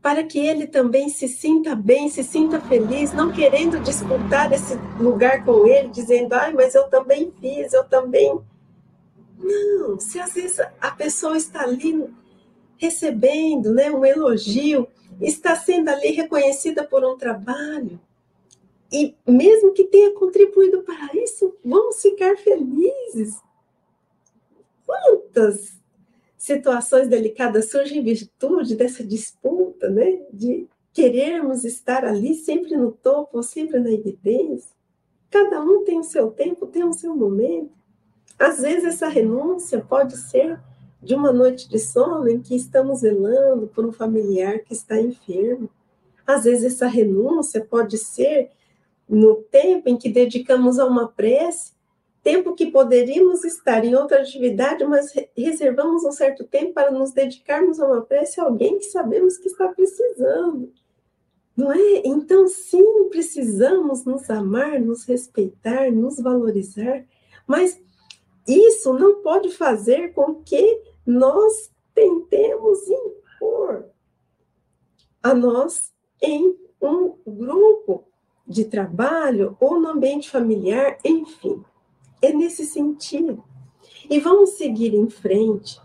para 0.00 0.22
que 0.22 0.38
ele 0.38 0.66
também 0.66 1.08
se 1.08 1.26
sinta 1.26 1.74
bem, 1.74 2.08
se 2.10 2.22
sinta 2.22 2.60
feliz, 2.60 3.12
não 3.12 3.32
querendo 3.32 3.80
disputar 3.80 4.52
esse 4.52 4.74
lugar 4.98 5.44
com 5.44 5.66
ele, 5.66 5.88
dizendo, 5.88 6.34
ai, 6.34 6.52
mas 6.52 6.74
eu 6.74 6.88
também 6.88 7.32
fiz, 7.40 7.72
eu 7.72 7.84
também. 7.84 8.38
Não, 9.38 9.98
se 9.98 10.20
às 10.20 10.34
vezes 10.34 10.60
a 10.80 10.90
pessoa 10.90 11.36
está 11.36 11.62
ali 11.62 12.04
recebendo 12.76 13.72
né, 13.72 13.90
um 13.90 14.04
elogio, 14.04 14.86
está 15.20 15.56
sendo 15.56 15.88
ali 15.88 16.10
reconhecida 16.12 16.84
por 16.84 17.04
um 17.04 17.16
trabalho, 17.16 17.98
e 18.94 19.16
mesmo 19.26 19.72
que 19.72 19.82
tenha 19.82 20.12
contribuído 20.12 20.84
para 20.84 21.10
isso, 21.14 21.52
vamos 21.64 22.00
ficar 22.00 22.36
felizes. 22.36 23.40
Quantas 24.86 25.72
situações 26.38 27.08
delicadas 27.08 27.72
surgem 27.72 27.98
em 27.98 28.04
virtude 28.04 28.76
dessa 28.76 29.02
disputa, 29.02 29.90
né? 29.90 30.22
De 30.32 30.68
querermos 30.92 31.64
estar 31.64 32.04
ali 32.04 32.34
sempre 32.34 32.76
no 32.76 32.92
topo, 32.92 33.42
sempre 33.42 33.80
na 33.80 33.90
evidência. 33.90 34.70
Cada 35.28 35.60
um 35.60 35.82
tem 35.82 35.98
o 35.98 36.04
seu 36.04 36.30
tempo, 36.30 36.68
tem 36.68 36.84
o 36.84 36.92
seu 36.92 37.16
momento. 37.16 37.72
Às 38.38 38.60
vezes 38.60 38.84
essa 38.84 39.08
renúncia 39.08 39.80
pode 39.80 40.16
ser 40.16 40.60
de 41.02 41.16
uma 41.16 41.32
noite 41.32 41.68
de 41.68 41.80
sono 41.80 42.28
em 42.28 42.40
que 42.40 42.54
estamos 42.54 43.02
velando 43.02 43.66
por 43.66 43.84
um 43.84 43.92
familiar 43.92 44.60
que 44.60 44.72
está 44.72 45.00
enfermo. 45.00 45.68
Às 46.24 46.44
vezes, 46.44 46.74
essa 46.74 46.86
renúncia 46.86 47.62
pode 47.62 47.98
ser 47.98 48.50
no 49.08 49.36
tempo 49.50 49.88
em 49.88 49.96
que 49.96 50.08
dedicamos 50.08 50.78
a 50.78 50.86
uma 50.86 51.08
prece, 51.08 51.72
tempo 52.22 52.54
que 52.54 52.70
poderíamos 52.70 53.44
estar 53.44 53.84
em 53.84 53.94
outra 53.94 54.22
atividade, 54.22 54.82
mas 54.84 55.12
reservamos 55.36 56.04
um 56.04 56.12
certo 56.12 56.44
tempo 56.44 56.72
para 56.72 56.90
nos 56.90 57.12
dedicarmos 57.12 57.78
a 57.78 57.86
uma 57.86 58.00
prece 58.00 58.40
a 58.40 58.44
alguém 58.44 58.78
que 58.78 58.84
sabemos 58.84 59.36
que 59.36 59.48
está 59.48 59.68
precisando. 59.68 60.72
Não 61.54 61.70
é? 61.70 62.02
Então, 62.04 62.48
sim, 62.48 63.08
precisamos 63.10 64.04
nos 64.04 64.28
amar, 64.30 64.80
nos 64.80 65.04
respeitar, 65.04 65.92
nos 65.92 66.18
valorizar, 66.18 67.04
mas 67.46 67.78
isso 68.48 68.92
não 68.94 69.22
pode 69.22 69.50
fazer 69.50 70.12
com 70.14 70.42
que 70.42 70.82
nós 71.06 71.70
tentemos 71.94 72.78
impor 72.88 73.86
a 75.22 75.34
nós 75.34 75.92
em 76.20 76.58
um 76.80 77.14
grupo 77.26 78.08
de 78.46 78.64
trabalho 78.64 79.56
ou 79.60 79.80
no 79.80 79.88
ambiente 79.88 80.30
familiar, 80.30 80.98
enfim. 81.04 81.62
É 82.20 82.32
nesse 82.32 82.64
sentido. 82.64 83.42
E 84.08 84.20
vamos 84.20 84.50
seguir 84.50 84.94
em 84.94 85.08
frente, 85.08 85.80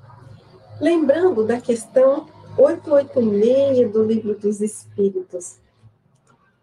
lembrando 0.79 1.45
da 1.45 1.59
questão 1.59 2.27
886 2.57 3.91
do 3.91 4.03
Livro 4.03 4.37
dos 4.37 4.59
Espíritos. 4.61 5.59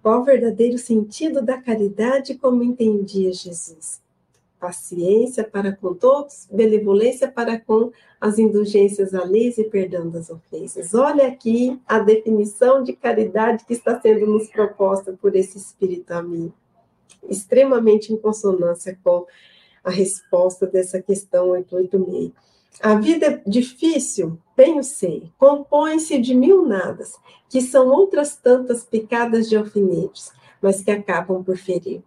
Qual 0.03 0.21
o 0.21 0.25
verdadeiro 0.25 0.79
sentido 0.79 1.43
da 1.43 1.61
caridade 1.61 2.35
como 2.37 2.63
entendia 2.63 3.33
Jesus? 3.33 4.01
Paciência 4.59 5.45
para 5.45 5.73
com 5.73 5.95
todos, 5.95 6.47
benevolência 6.51 7.31
para 7.31 7.59
com 7.59 7.93
as 8.21 8.39
indulgências 8.39 9.15
alheias 9.15 9.59
e 9.59 9.65
perdão 9.65 10.09
das 10.09 10.31
ofensas. 10.31 10.95
Olha 10.95 11.27
aqui 11.27 11.81
a 11.87 11.99
definição 11.99 12.83
de 12.83 12.93
caridade 12.93 13.65
que 13.65 13.73
está 13.73 14.01
sendo 14.01 14.27
nos 14.27 14.49
proposta 14.49 15.13
por 15.21 15.37
esse 15.37 15.59
espírito 15.59 16.13
amigo, 16.13 16.55
extremamente 17.29 18.13
em 18.13 18.17
consonância 18.17 18.99
com 19.03 19.27
a 19.85 19.91
resposta 19.91 20.67
dessa 20.67 21.01
questão 21.01 21.51
886. 21.51 22.33
A 22.81 22.95
vida 22.97 23.27
é 23.27 23.43
difícil, 23.47 24.39
bem 24.55 24.79
o 24.79 24.83
sei, 24.83 25.31
compõe-se 25.39 26.19
de 26.19 26.35
mil 26.35 26.67
nadas, 26.67 27.15
que 27.49 27.63
são 27.63 27.89
outras 27.89 28.37
tantas 28.37 28.85
picadas 28.85 29.49
de 29.49 29.57
alfinetes, 29.57 30.31
mas 30.61 30.83
que 30.83 30.91
acabam 30.91 31.43
por 31.43 31.57
ferir. 31.57 32.03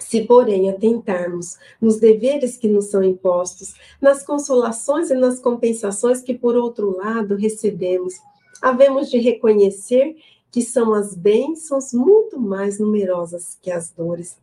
Se, 0.00 0.22
porém, 0.22 0.68
atentarmos 0.68 1.56
nos 1.80 2.00
deveres 2.00 2.56
que 2.56 2.66
nos 2.66 2.86
são 2.86 3.02
impostos, 3.02 3.74
nas 4.00 4.24
consolações 4.24 5.10
e 5.10 5.14
nas 5.14 5.38
compensações 5.38 6.22
que, 6.22 6.34
por 6.34 6.56
outro 6.56 6.96
lado, 6.96 7.36
recebemos, 7.36 8.14
havemos 8.60 9.08
de 9.08 9.18
reconhecer 9.18 10.16
que 10.50 10.62
são 10.62 10.92
as 10.94 11.14
bênçãos 11.14 11.92
muito 11.92 12.40
mais 12.40 12.80
numerosas 12.80 13.56
que 13.62 13.70
as 13.70 13.90
dores. 13.92 14.36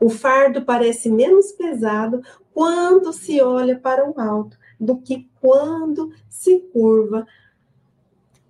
O 0.00 0.10
fardo 0.10 0.62
parece 0.62 1.08
menos 1.08 1.52
pesado 1.52 2.22
quando 2.52 3.12
se 3.12 3.40
olha 3.40 3.78
para 3.78 4.08
o 4.08 4.20
alto 4.20 4.58
do 4.78 4.98
que 4.98 5.28
quando 5.40 6.12
se 6.28 6.60
curva 6.72 7.26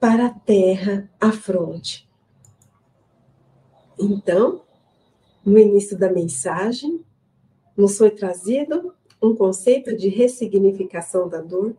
para 0.00 0.26
a 0.26 0.30
terra 0.30 1.10
a 1.20 1.30
fronte. 1.30 2.08
Então, 3.98 4.62
no 5.44 5.58
início 5.58 5.98
da 5.98 6.10
mensagem, 6.10 7.04
nos 7.76 7.98
foi 7.98 8.10
trazido 8.10 8.94
um 9.20 9.34
conceito 9.34 9.96
de 9.96 10.08
ressignificação 10.08 11.28
da 11.28 11.40
dor. 11.40 11.74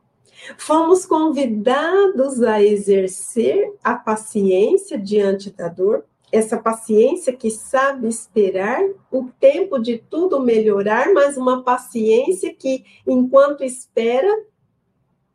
Fomos 0.57 1.05
convidados 1.05 2.41
a 2.41 2.61
exercer 2.61 3.73
a 3.83 3.95
paciência 3.95 4.97
diante 4.97 5.49
da 5.51 5.67
dor, 5.67 6.05
essa 6.31 6.57
paciência 6.57 7.31
que 7.31 7.49
sabe 7.49 8.07
esperar 8.07 8.83
o 9.11 9.29
tempo 9.39 9.79
de 9.79 9.97
tudo 9.97 10.41
melhorar, 10.41 11.13
mas 11.13 11.37
uma 11.37 11.63
paciência 11.63 12.53
que, 12.53 12.83
enquanto 13.07 13.63
espera, 13.63 14.43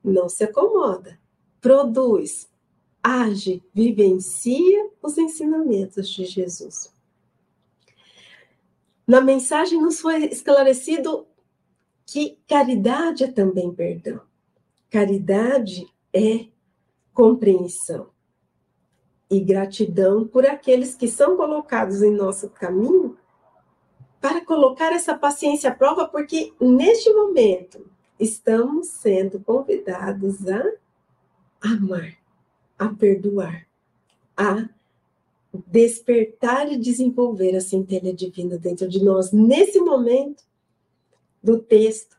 não 0.05 0.29
se 0.29 0.45
acomoda, 0.45 1.19
produz, 1.61 2.49
age, 3.03 3.63
vivencia 3.73 4.91
os 5.03 5.17
ensinamentos 5.17 6.09
de 6.09 6.27
Jesus. 6.27 6.93
Na 9.07 9.21
mensagem 9.21 9.81
nos 9.81 10.01
foi 10.01 10.25
esclarecido 10.27 11.27
que 12.07 12.39
caridade 12.49 13.25
é 13.25 13.31
também 13.31 13.73
perdão. 13.73 14.21
Caridade 14.91 15.87
é 16.13 16.47
compreensão 17.13 18.11
e 19.31 19.39
gratidão 19.41 20.27
por 20.27 20.45
aqueles 20.45 20.95
que 20.95 21.07
são 21.07 21.37
colocados 21.37 22.03
em 22.03 22.11
nosso 22.11 22.51
caminho 22.51 23.17
para 24.21 24.45
colocar 24.45 24.93
essa 24.93 25.17
paciência 25.17 25.71
à 25.71 25.75
prova, 25.75 26.07
porque 26.07 26.53
neste 26.61 27.13
momento 27.13 27.89
estamos 28.19 28.89
sendo 28.89 29.41
convidados 29.41 30.47
a 30.49 30.63
amar, 31.63 32.17
a 32.79 32.89
perdoar, 32.89 33.67
a 34.37 34.69
despertar 35.53 36.71
e 36.73 36.79
desenvolver 36.79 37.57
a 37.57 37.61
centelha 37.61 38.15
divina 38.15 38.57
dentro 38.57 38.89
de 38.89 39.03
nós. 39.03 39.33
Nesse 39.33 39.81
momento 39.81 40.45
do 41.43 41.59
texto, 41.59 42.17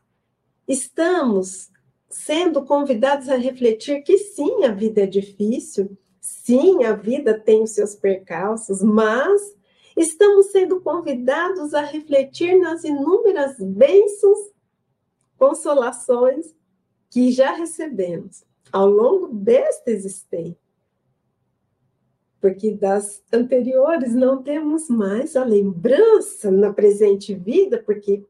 estamos 0.68 1.70
sendo 2.10 2.64
convidados 2.64 3.28
a 3.28 3.36
refletir 3.36 4.02
que 4.02 4.18
sim, 4.18 4.64
a 4.64 4.72
vida 4.72 5.02
é 5.02 5.06
difícil, 5.06 5.96
sim, 6.20 6.84
a 6.84 6.92
vida 6.92 7.38
tem 7.38 7.62
os 7.62 7.70
seus 7.70 7.94
percalços, 7.94 8.82
mas 8.82 9.56
estamos 9.96 10.46
sendo 10.46 10.80
convidados 10.80 11.72
a 11.72 11.80
refletir 11.80 12.58
nas 12.58 12.84
inúmeras 12.84 13.56
bênçãos, 13.58 14.38
consolações 15.38 16.54
que 17.10 17.32
já 17.32 17.52
recebemos 17.52 18.44
ao 18.70 18.88
longo 18.88 19.28
desta 19.28 19.90
existência 19.90 20.61
porque 22.42 22.72
das 22.72 23.22
anteriores 23.32 24.16
não 24.16 24.42
temos 24.42 24.88
mais 24.88 25.36
a 25.36 25.44
lembrança 25.44 26.50
na 26.50 26.72
presente 26.72 27.32
vida, 27.32 27.78
porque 27.78 28.26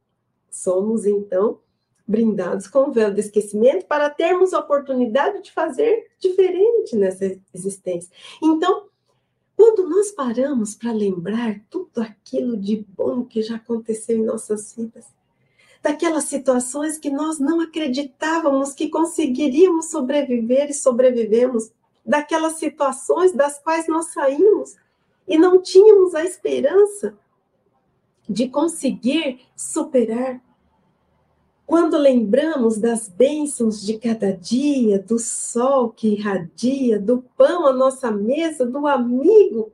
somos 0.50 1.06
então 1.06 1.60
brindados 2.06 2.66
com 2.66 2.90
o 2.90 2.92
véu 2.92 3.10
do 3.10 3.18
esquecimento 3.18 3.86
para 3.86 4.10
termos 4.10 4.52
a 4.52 4.58
oportunidade 4.58 5.42
de 5.42 5.50
fazer 5.50 6.10
diferente 6.20 6.94
nessa 6.94 7.40
existência. 7.54 8.10
Então, 8.42 8.88
quando 9.56 9.88
nós 9.88 10.10
paramos 10.10 10.74
para 10.74 10.92
lembrar 10.92 11.62
tudo 11.70 12.02
aquilo 12.02 12.54
de 12.54 12.84
bom 12.94 13.24
que 13.24 13.40
já 13.40 13.56
aconteceu 13.56 14.18
em 14.18 14.24
nossas 14.24 14.74
vidas, 14.74 15.06
daquelas 15.82 16.24
situações 16.24 16.98
que 16.98 17.08
nós 17.08 17.38
não 17.38 17.60
acreditávamos 17.62 18.74
que 18.74 18.90
conseguiríamos 18.90 19.90
sobreviver 19.90 20.68
e 20.68 20.74
sobrevivemos, 20.74 21.70
daquelas 22.04 22.54
situações 22.54 23.32
das 23.32 23.58
quais 23.58 23.86
nós 23.86 24.12
saímos 24.12 24.76
e 25.26 25.38
não 25.38 25.62
tínhamos 25.62 26.14
a 26.14 26.24
esperança 26.24 27.16
de 28.28 28.48
conseguir 28.48 29.40
superar. 29.56 30.40
Quando 31.66 31.96
lembramos 31.96 32.76
das 32.76 33.08
bênçãos 33.08 33.80
de 33.80 33.98
cada 33.98 34.32
dia, 34.32 34.98
do 34.98 35.18
sol 35.18 35.90
que 35.90 36.08
irradia, 36.08 36.98
do 36.98 37.22
pão 37.36 37.66
à 37.66 37.72
nossa 37.72 38.10
mesa, 38.10 38.66
do 38.66 38.86
amigo 38.86 39.72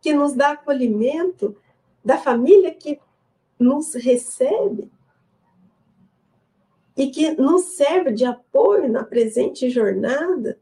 que 0.00 0.12
nos 0.12 0.34
dá 0.34 0.52
acolhimento, 0.52 1.56
da 2.04 2.16
família 2.18 2.72
que 2.72 3.00
nos 3.58 3.94
recebe 3.94 4.90
e 6.96 7.08
que 7.10 7.32
nos 7.32 7.76
serve 7.76 8.12
de 8.12 8.24
apoio 8.24 8.90
na 8.90 9.02
presente 9.02 9.68
jornada, 9.68 10.58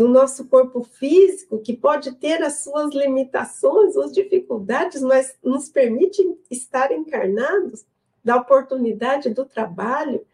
do 0.00 0.08
nosso 0.08 0.46
corpo 0.46 0.82
físico, 0.82 1.58
que 1.58 1.76
pode 1.76 2.12
ter 2.12 2.42
as 2.42 2.64
suas 2.64 2.94
limitações, 2.94 3.94
as 3.98 4.10
dificuldades, 4.10 5.02
mas 5.02 5.36
nos 5.44 5.68
permite 5.68 6.38
estar 6.50 6.90
encarnados 6.90 7.84
da 8.24 8.36
oportunidade 8.36 9.28
do 9.28 9.44
trabalho, 9.44 10.24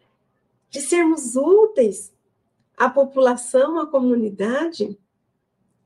de 0.69 0.79
sermos 0.79 1.35
úteis 1.35 2.13
à 2.77 2.89
população, 2.89 3.77
à 3.77 3.85
comunidade. 3.85 4.97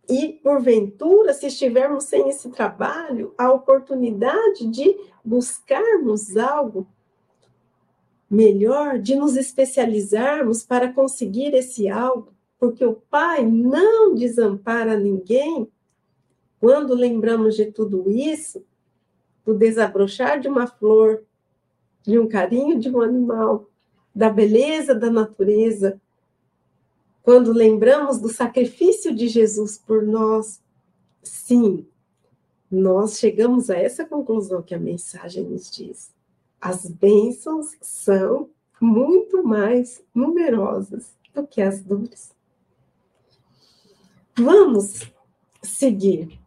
E, 0.07 0.33
porventura, 0.43 1.33
se 1.33 1.47
estivermos 1.47 2.03
sem 2.03 2.29
esse 2.29 2.51
trabalho, 2.51 3.33
a 3.35 3.51
oportunidade 3.51 4.67
de 4.67 4.95
buscarmos 5.25 6.37
algo 6.37 6.85
melhor, 8.29 8.99
de 8.99 9.15
nos 9.15 9.35
especializarmos 9.35 10.63
para 10.63 10.93
conseguir 10.93 11.55
esse 11.55 11.89
algo, 11.89 12.31
porque 12.61 12.85
o 12.85 12.93
Pai 12.93 13.43
não 13.43 14.13
desampara 14.13 14.95
ninguém. 14.95 15.67
Quando 16.59 16.93
lembramos 16.93 17.55
de 17.55 17.71
tudo 17.71 18.07
isso, 18.07 18.63
do 19.43 19.55
desabrochar 19.55 20.39
de 20.39 20.47
uma 20.47 20.67
flor, 20.67 21.23
de 22.03 22.19
um 22.19 22.27
carinho 22.27 22.79
de 22.79 22.87
um 22.87 23.01
animal, 23.01 23.67
da 24.13 24.29
beleza 24.29 24.93
da 24.93 25.09
natureza, 25.09 25.99
quando 27.23 27.51
lembramos 27.51 28.19
do 28.19 28.29
sacrifício 28.29 29.15
de 29.15 29.27
Jesus 29.27 29.79
por 29.79 30.03
nós, 30.03 30.61
sim, 31.23 31.87
nós 32.69 33.17
chegamos 33.17 33.71
a 33.71 33.75
essa 33.75 34.05
conclusão 34.05 34.61
que 34.61 34.75
a 34.75 34.79
mensagem 34.79 35.43
nos 35.45 35.71
diz. 35.71 36.11
As 36.59 36.85
bênçãos 36.85 37.75
são 37.81 38.51
muito 38.79 39.43
mais 39.43 40.03
numerosas 40.13 41.15
do 41.33 41.47
que 41.47 41.59
as 41.59 41.81
dores. 41.81 42.39
Vamos 44.43 45.11
seguir 45.61 46.41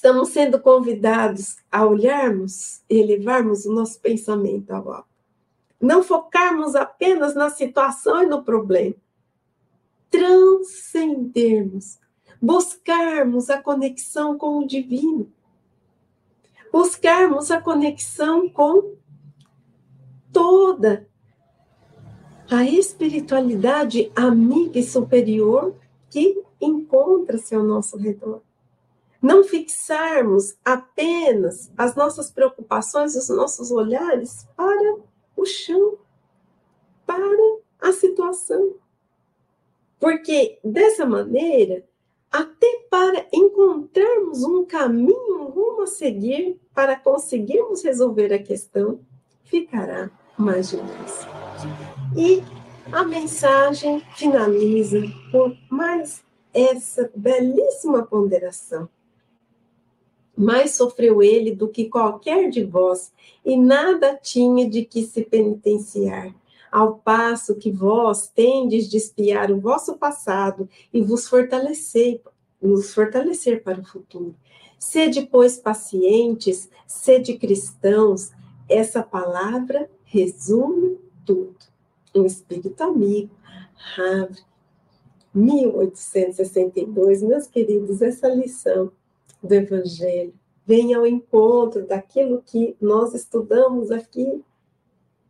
estamos 0.00 0.30
sendo 0.30 0.58
convidados 0.58 1.58
a 1.70 1.84
olharmos 1.84 2.80
e 2.88 2.98
elevarmos 2.98 3.66
o 3.66 3.72
nosso 3.74 4.00
pensamento 4.00 4.70
ao 4.70 4.90
alto. 4.90 5.10
Não 5.78 6.02
focarmos 6.02 6.74
apenas 6.74 7.34
na 7.34 7.50
situação 7.50 8.22
e 8.22 8.26
no 8.26 8.42
problema. 8.42 8.94
Transcendermos, 10.08 11.98
buscarmos 12.40 13.50
a 13.50 13.62
conexão 13.62 14.38
com 14.38 14.60
o 14.60 14.66
divino. 14.66 15.30
Buscarmos 16.72 17.50
a 17.50 17.60
conexão 17.60 18.48
com 18.48 18.94
toda 20.32 21.06
a 22.50 22.64
espiritualidade 22.64 24.10
amiga 24.16 24.78
e 24.78 24.82
superior 24.82 25.74
que 26.08 26.42
encontra-se 26.60 27.54
ao 27.54 27.62
nosso 27.62 27.96
redor 27.96 28.42
não 29.20 29.44
fixarmos 29.44 30.56
apenas 30.64 31.70
as 31.76 31.94
nossas 31.94 32.30
preocupações, 32.30 33.14
os 33.14 33.28
nossos 33.28 33.70
olhares 33.70 34.46
para 34.56 34.96
o 35.36 35.44
chão, 35.44 35.98
para 37.06 37.58
a 37.80 37.92
situação. 37.92 38.74
Porque 39.98 40.58
dessa 40.64 41.04
maneira, 41.04 41.84
até 42.32 42.86
para 42.88 43.26
encontrarmos 43.32 44.42
um 44.42 44.64
caminho, 44.64 45.42
um 45.42 45.50
rumo 45.50 45.82
a 45.82 45.86
seguir 45.86 46.58
para 46.74 46.96
conseguirmos 46.96 47.82
resolver 47.82 48.32
a 48.32 48.42
questão, 48.42 49.00
ficará 49.44 50.10
mais 50.38 50.70
difícil. 50.70 51.28
E 52.16 52.42
a 52.90 53.04
mensagem 53.04 54.00
finaliza 54.16 55.02
com 55.30 55.54
mais 55.68 56.24
essa 56.52 57.10
belíssima 57.14 58.04
ponderação 58.04 58.88
mais 60.40 60.74
sofreu 60.74 61.22
ele 61.22 61.54
do 61.54 61.68
que 61.68 61.90
qualquer 61.90 62.48
de 62.48 62.64
vós, 62.64 63.12
e 63.44 63.58
nada 63.58 64.16
tinha 64.16 64.68
de 64.68 64.86
que 64.86 65.02
se 65.02 65.22
penitenciar. 65.22 66.34
Ao 66.72 66.94
passo 66.94 67.56
que 67.56 67.70
vós 67.70 68.28
tendes 68.28 68.88
de 68.88 68.96
espiar 68.96 69.50
o 69.50 69.60
vosso 69.60 69.98
passado 69.98 70.66
e 70.94 71.02
vos 71.02 71.28
fortalecer, 71.28 72.22
fortalecer 72.94 73.62
para 73.62 73.80
o 73.80 73.84
futuro. 73.84 74.34
Sede, 74.78 75.28
pois, 75.30 75.58
pacientes, 75.58 76.70
sede 76.86 77.36
cristãos. 77.36 78.30
Essa 78.66 79.02
palavra 79.02 79.90
resume 80.04 80.98
tudo. 81.26 81.56
Um 82.14 82.24
espírito 82.24 82.82
amigo, 82.82 83.30
Havre, 83.98 84.40
1862, 85.34 87.22
meus 87.22 87.46
queridos, 87.46 88.02
essa 88.02 88.28
lição 88.28 88.90
do 89.42 89.54
Evangelho, 89.54 90.34
vem 90.66 90.92
ao 90.94 91.06
encontro 91.06 91.86
daquilo 91.86 92.42
que 92.42 92.76
nós 92.80 93.14
estudamos 93.14 93.90
aqui. 93.90 94.42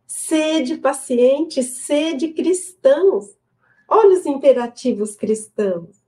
Sede 0.05 0.77
paciente, 0.77 1.63
sede 1.63 2.29
cristãos. 2.29 3.35
Olha 3.87 4.17
os 4.17 4.25
imperativos 4.25 5.15
cristãos. 5.15 6.01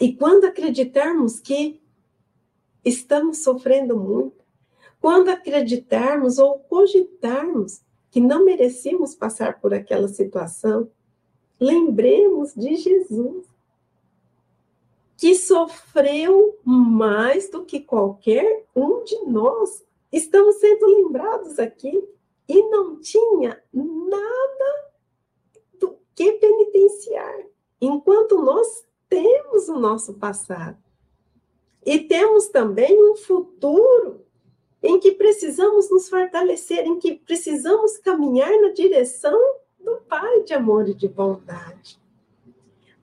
E 0.00 0.14
quando 0.14 0.44
acreditarmos 0.44 1.40
que 1.40 1.80
estamos 2.84 3.38
sofrendo 3.38 3.96
muito, 3.96 4.44
quando 5.00 5.28
acreditarmos 5.28 6.38
ou 6.38 6.58
cogitarmos 6.60 7.82
que 8.10 8.20
não 8.20 8.44
merecemos 8.44 9.14
passar 9.14 9.60
por 9.60 9.74
aquela 9.74 10.08
situação, 10.08 10.88
lembremos 11.60 12.54
de 12.54 12.76
Jesus 12.76 13.46
que 15.16 15.34
sofreu 15.34 16.56
mais 16.64 17.50
do 17.50 17.64
que 17.64 17.80
qualquer 17.80 18.64
um 18.74 19.02
de 19.02 19.18
nós. 19.26 19.84
Estamos 20.12 20.56
sendo 20.56 20.86
lembrados 20.86 21.58
aqui 21.58 22.08
e 22.48 22.62
não 22.68 23.00
tinha 23.00 23.60
nada 23.72 24.92
do 25.78 25.98
que 26.14 26.32
penitenciar, 26.32 27.46
enquanto 27.80 28.40
nós 28.40 28.84
temos 29.08 29.68
o 29.68 29.78
nosso 29.78 30.14
passado. 30.14 30.78
E 31.84 31.98
temos 31.98 32.48
também 32.48 33.02
um 33.10 33.16
futuro 33.16 34.24
em 34.82 35.00
que 35.00 35.12
precisamos 35.12 35.90
nos 35.90 36.08
fortalecer, 36.08 36.86
em 36.86 36.98
que 36.98 37.14
precisamos 37.16 37.98
caminhar 37.98 38.52
na 38.60 38.68
direção 38.68 39.38
do 39.78 39.96
Pai 40.08 40.42
de 40.42 40.54
amor 40.54 40.88
e 40.88 40.94
de 40.94 41.08
bondade. 41.08 42.00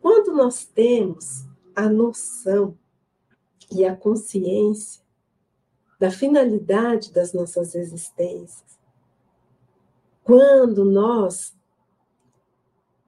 Quando 0.01 0.33
nós 0.33 0.65
temos 0.65 1.45
a 1.75 1.89
noção 1.89 2.77
e 3.71 3.83
a 3.85 3.95
consciência 3.95 5.03
da 5.99 6.11
finalidade 6.11 7.11
das 7.11 7.33
nossas 7.33 7.75
existências. 7.75 8.77
Quando 10.23 10.83
nós 10.83 11.55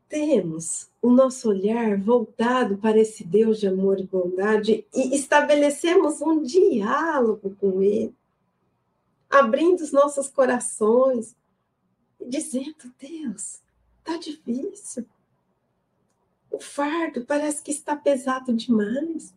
temos 0.07 0.89
o 1.01 1.11
nosso 1.11 1.49
olhar 1.49 1.97
voltado 1.99 2.77
para 2.77 2.97
esse 2.97 3.23
Deus 3.23 3.59
de 3.59 3.67
amor 3.67 3.99
e 3.99 4.03
bondade 4.03 4.85
e 4.93 5.15
estabelecemos 5.15 6.21
um 6.21 6.41
diálogo 6.41 7.55
com 7.59 7.81
Ele, 7.81 8.15
abrindo 9.29 9.81
os 9.81 9.91
nossos 9.91 10.29
corações 10.29 11.35
dizendo: 12.25 12.93
Deus, 12.99 13.61
está 13.99 14.17
difícil, 14.17 15.05
o 16.49 16.59
fardo 16.59 17.25
parece 17.25 17.61
que 17.61 17.71
está 17.71 17.95
pesado 17.95 18.53
demais. 18.53 19.33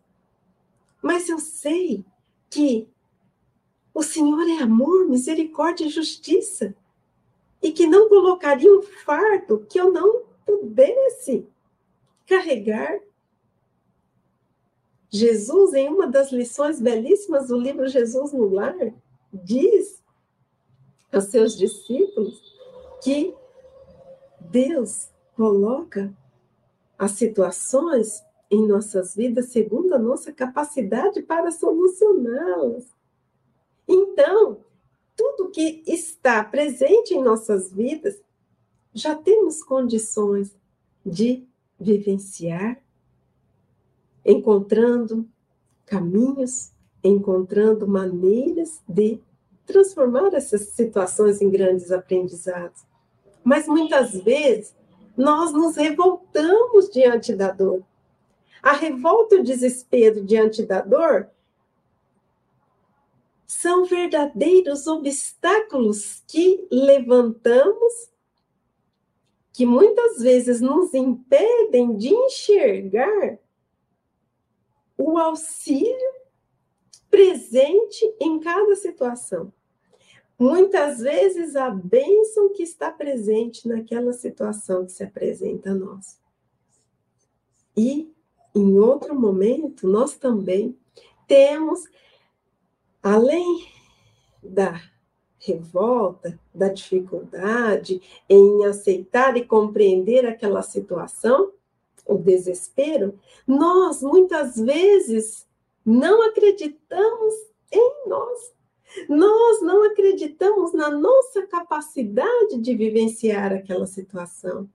Mas 1.01 1.29
eu 1.29 1.39
sei 1.39 2.05
que 2.49 2.87
o 3.93 4.03
Senhor 4.03 4.47
é 4.47 4.63
amor, 4.63 5.07
misericórdia 5.07 5.85
e 5.85 5.89
justiça. 5.89 6.75
E 7.61 7.71
que 7.71 7.85
não 7.85 8.09
colocaria 8.09 8.71
um 8.71 8.81
fardo 8.81 9.65
que 9.69 9.79
eu 9.79 9.91
não 9.91 10.23
pudesse 10.45 11.47
carregar. 12.25 12.99
Jesus, 15.09 15.73
em 15.73 15.89
uma 15.89 16.07
das 16.07 16.31
lições 16.31 16.79
belíssimas 16.79 17.49
do 17.49 17.57
livro 17.57 17.87
Jesus 17.87 18.31
no 18.31 18.49
Lar, 18.49 18.93
diz 19.31 20.01
aos 21.11 21.25
seus 21.25 21.57
discípulos 21.57 22.50
que 23.01 23.33
Deus 24.39 25.09
coloca 25.35 26.13
as 26.97 27.11
situações 27.11 28.23
em 28.49 28.67
nossas 28.67 29.15
vidas 29.15 29.47
segundo 29.47 29.93
a 29.93 29.99
nossa 29.99 30.31
capacidade 30.31 31.21
para 31.21 31.51
solucioná-las. 31.51 32.85
Então, 33.87 34.59
tudo 35.15 35.49
que 35.49 35.83
está 35.87 36.43
presente 36.43 37.13
em 37.13 37.23
nossas 37.23 37.71
vidas, 37.71 38.21
já 38.93 39.15
temos 39.15 39.63
condições 39.63 40.55
de 41.05 41.47
vivenciar, 41.79 42.83
encontrando 44.25 45.27
caminhos, 45.85 46.71
encontrando 47.03 47.87
maneiras 47.87 48.81
de 48.87 49.19
transformar 49.65 50.33
essas 50.33 50.61
situações 50.69 51.41
em 51.41 51.49
grandes 51.49 51.91
aprendizados. 51.91 52.83
Mas 53.43 53.67
muitas 53.67 54.13
vezes 54.21 54.75
nós 55.15 55.51
nos 55.51 55.75
revoltamos 55.75 56.89
diante 56.89 57.35
da 57.35 57.51
dor. 57.51 57.83
A 58.61 58.73
revolta 58.73 59.35
e 59.35 59.39
o 59.39 59.43
desespero 59.43 60.23
diante 60.23 60.63
da 60.63 60.81
dor 60.81 61.29
são 63.47 63.85
verdadeiros 63.85 64.87
obstáculos 64.87 66.23
que 66.27 66.67
levantamos, 66.71 68.09
que 69.51 69.65
muitas 69.65 70.19
vezes 70.21 70.61
nos 70.61 70.93
impedem 70.93 71.97
de 71.97 72.13
enxergar 72.13 73.37
o 74.97 75.17
auxílio 75.17 76.13
presente 77.09 78.15
em 78.21 78.39
cada 78.39 78.75
situação. 78.75 79.51
Muitas 80.41 81.01
vezes 81.01 81.55
a 81.55 81.69
bênção 81.69 82.51
que 82.51 82.63
está 82.63 82.89
presente 82.89 83.67
naquela 83.67 84.11
situação 84.11 84.87
que 84.87 84.91
se 84.91 85.03
apresenta 85.03 85.69
a 85.69 85.75
nós. 85.75 86.19
E, 87.77 88.11
em 88.55 88.79
outro 88.79 89.13
momento, 89.13 89.87
nós 89.87 90.15
também 90.15 90.75
temos 91.27 91.83
além 93.03 93.67
da 94.41 94.81
revolta, 95.37 96.39
da 96.51 96.69
dificuldade 96.69 98.01
em 98.27 98.65
aceitar 98.65 99.37
e 99.37 99.45
compreender 99.45 100.25
aquela 100.25 100.63
situação, 100.63 101.53
o 102.03 102.17
desespero, 102.17 103.19
nós 103.45 104.01
muitas 104.01 104.55
vezes 104.55 105.47
não 105.85 106.19
acreditamos 106.23 107.35
em 107.71 108.09
nós. 108.09 108.59
Nós 109.07 109.61
não 109.61 109.83
acreditamos 109.83 110.73
na 110.73 110.89
nossa 110.89 111.45
capacidade 111.47 112.57
de 112.57 112.75
vivenciar 112.75 113.53
aquela 113.53 113.85
situação. 113.85 114.69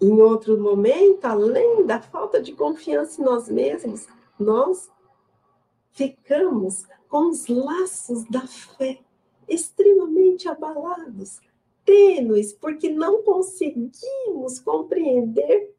Em 0.00 0.20
outro 0.20 0.58
momento, 0.60 1.24
além 1.24 1.86
da 1.86 2.00
falta 2.00 2.40
de 2.40 2.52
confiança 2.52 3.20
em 3.20 3.24
nós 3.24 3.48
mesmos, 3.48 4.06
nós 4.38 4.90
ficamos 5.92 6.84
com 7.08 7.30
os 7.30 7.46
laços 7.46 8.24
da 8.28 8.46
fé 8.46 9.00
extremamente 9.48 10.48
abalados, 10.48 11.40
tênues, 11.84 12.52
porque 12.52 12.90
não 12.90 13.22
conseguimos 13.22 14.58
compreender 14.58 15.74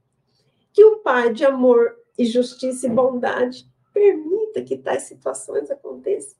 que 0.73 0.83
o 0.83 0.99
Pai 0.99 1.33
de 1.33 1.45
amor 1.45 1.95
e 2.17 2.25
justiça 2.25 2.87
e 2.87 2.89
bondade 2.89 3.69
permita 3.93 4.63
que 4.63 4.77
tais 4.77 5.03
situações 5.03 5.69
aconteçam. 5.69 6.37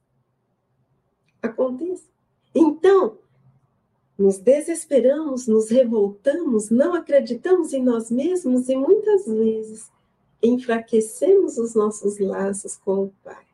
Aconteçam. 1.42 2.10
Então, 2.54 3.18
nos 4.18 4.40
desesperamos, 4.40 5.48
nos 5.48 5.70
revoltamos, 5.70 6.70
não 6.70 6.96
acreditamos 6.96 7.72
em 7.74 7.84
nós 7.84 8.10
mesmos 8.10 8.68
e 8.68 8.76
muitas 8.76 9.26
vezes 9.28 9.92
enfraquecemos 10.42 11.58
os 11.58 11.76
nossos 11.76 12.18
laços 12.20 12.76
com 12.78 13.06
o 13.06 13.14
Pai. 13.24 13.46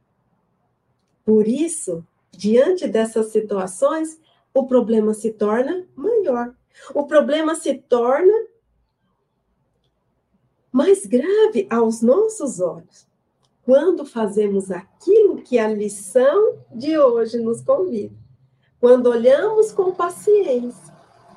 Por 1.25 1.47
isso, 1.47 2.05
diante 2.31 2.87
dessas 2.87 3.27
situações, 3.27 4.19
o 4.53 4.65
problema 4.65 5.13
se 5.13 5.31
torna 5.31 5.85
maior. 5.95 6.53
O 6.93 7.05
problema 7.05 7.55
se 7.55 7.75
torna 7.75 8.33
mais 10.71 11.05
grave 11.05 11.67
aos 11.69 12.01
nossos 12.01 12.59
olhos. 12.59 13.07
Quando 13.65 14.05
fazemos 14.05 14.71
aquilo 14.71 15.41
que 15.41 15.57
a 15.57 15.67
lição 15.67 16.59
de 16.71 16.97
hoje 16.97 17.39
nos 17.39 17.61
convida. 17.61 18.15
Quando 18.79 19.07
olhamos 19.07 19.71
com 19.71 19.93
paciência 19.93 20.93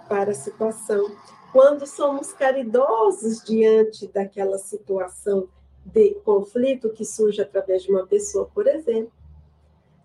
para 0.09 0.33
a 0.33 0.35
situação, 0.35 1.09
quando 1.53 1.87
somos 1.87 2.33
caridosos 2.33 3.43
diante 3.45 4.09
daquela 4.09 4.59
situação 4.59 5.49
de 5.85 6.15
conflito 6.25 6.91
que 6.91 7.05
surge 7.05 7.41
através 7.41 7.85
de 7.85 7.91
uma 7.91 8.07
pessoa, 8.07 8.51
por 8.53 8.67
exemplo, 8.67 9.13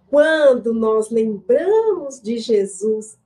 quando 0.10 0.74
nós 0.74 1.10
lembramos 1.10 2.22
de 2.22 2.38
Jesus, 2.38 3.18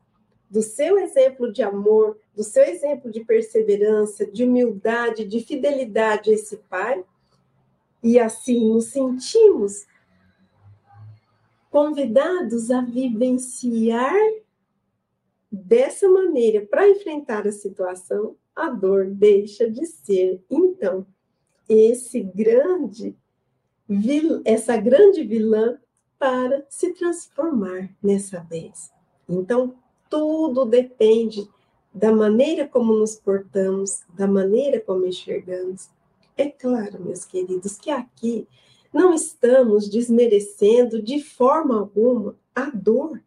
do 0.50 0.62
seu 0.62 0.98
exemplo 0.98 1.52
de 1.52 1.62
amor, 1.62 2.18
do 2.34 2.44
seu 2.44 2.64
exemplo 2.64 3.12
de 3.12 3.26
perseverança, 3.26 4.26
de 4.26 4.46
humildade, 4.46 5.26
de 5.26 5.42
fidelidade 5.42 6.30
a 6.30 6.34
esse 6.34 6.58
Pai, 6.70 7.04
e 8.06 8.20
assim 8.20 8.72
nos 8.72 8.86
sentimos 8.86 9.88
convidados 11.72 12.70
a 12.70 12.80
vivenciar 12.82 14.14
dessa 15.52 16.08
maneira 16.08 16.64
para 16.68 16.88
enfrentar 16.88 17.48
a 17.48 17.52
situação, 17.52 18.36
a 18.56 18.70
dor 18.70 19.08
deixa 19.08 19.68
de 19.68 19.88
ser 19.88 20.40
então 20.52 21.04
esse 21.68 22.22
grande 22.22 23.18
essa 24.46 24.78
grande 24.78 25.24
vilã 25.24 25.80
para 26.20 26.64
se 26.70 26.94
transformar 26.94 27.90
nessa 28.04 28.40
vez. 28.42 28.92
Então, 29.28 29.76
tudo 30.12 30.64
depende 30.64 31.50
da 31.92 32.12
maneira 32.12 32.68
como 32.68 32.94
nos 32.94 33.16
portamos, 33.16 34.04
da 34.16 34.28
maneira 34.28 34.80
como 34.80 35.08
enxergamos. 35.08 35.90
É 36.38 36.50
claro, 36.50 37.02
meus 37.02 37.26
queridos, 37.26 37.78
que 37.78 37.90
aqui 37.90 38.48
não 38.94 39.14
estamos 39.14 39.90
desmerecendo 39.90 41.02
de 41.02 41.22
forma 41.22 41.78
alguma 41.78 42.38
a 42.54 42.70
dor 42.70 43.22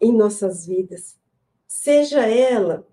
em 0.00 0.12
nossas 0.12 0.66
vidas, 0.66 1.16
seja 1.66 2.26
ela 2.26 2.86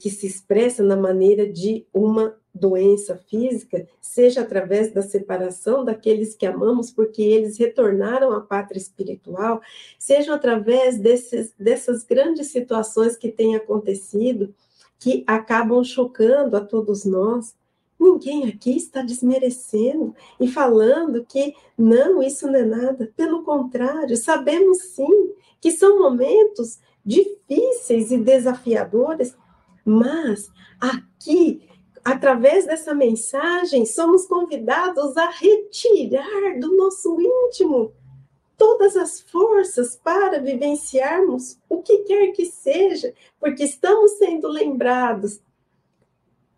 que 0.00 0.08
se 0.08 0.26
expressa 0.26 0.82
na 0.82 0.96
maneira 0.96 1.46
de 1.46 1.86
uma 1.92 2.38
doença 2.54 3.16
física, 3.16 3.86
seja 4.00 4.40
através 4.40 4.92
da 4.92 5.02
separação 5.02 5.84
daqueles 5.84 6.34
que 6.34 6.46
amamos, 6.46 6.90
porque 6.90 7.22
eles 7.22 7.58
retornaram 7.58 8.32
à 8.32 8.40
pátria 8.40 8.78
espiritual, 8.78 9.60
seja 9.98 10.34
através 10.34 10.98
desses, 10.98 11.52
dessas 11.58 12.02
grandes 12.04 12.48
situações 12.48 13.16
que 13.16 13.30
têm 13.30 13.54
acontecido, 13.54 14.54
que 15.00 15.24
acabam 15.26 15.82
chocando 15.82 16.56
a 16.56 16.60
todos 16.60 17.04
nós. 17.04 17.56
Ninguém 17.98 18.48
aqui 18.48 18.76
está 18.76 19.02
desmerecendo 19.02 20.14
e 20.38 20.46
falando 20.46 21.24
que 21.24 21.54
não, 21.76 22.22
isso 22.22 22.46
não 22.46 22.56
é 22.56 22.64
nada. 22.64 23.12
Pelo 23.16 23.42
contrário, 23.42 24.16
sabemos 24.16 24.78
sim 24.94 25.34
que 25.60 25.72
são 25.72 25.98
momentos 25.98 26.78
difíceis 27.04 28.12
e 28.12 28.18
desafiadores, 28.18 29.36
mas 29.84 30.50
aqui 30.80 31.68
através 32.04 32.66
dessa 32.66 32.94
mensagem, 32.94 33.84
somos 33.84 34.26
convidados 34.26 35.16
a 35.16 35.28
retirar 35.30 36.58
do 36.58 36.76
nosso 36.76 37.20
íntimo 37.20 37.92
todas 38.60 38.94
as 38.94 39.22
forças 39.22 39.96
para 39.96 40.38
vivenciarmos 40.38 41.58
o 41.66 41.80
que 41.80 42.00
quer 42.00 42.30
que 42.32 42.44
seja, 42.44 43.14
porque 43.40 43.64
estamos 43.64 44.18
sendo 44.18 44.48
lembrados 44.48 45.40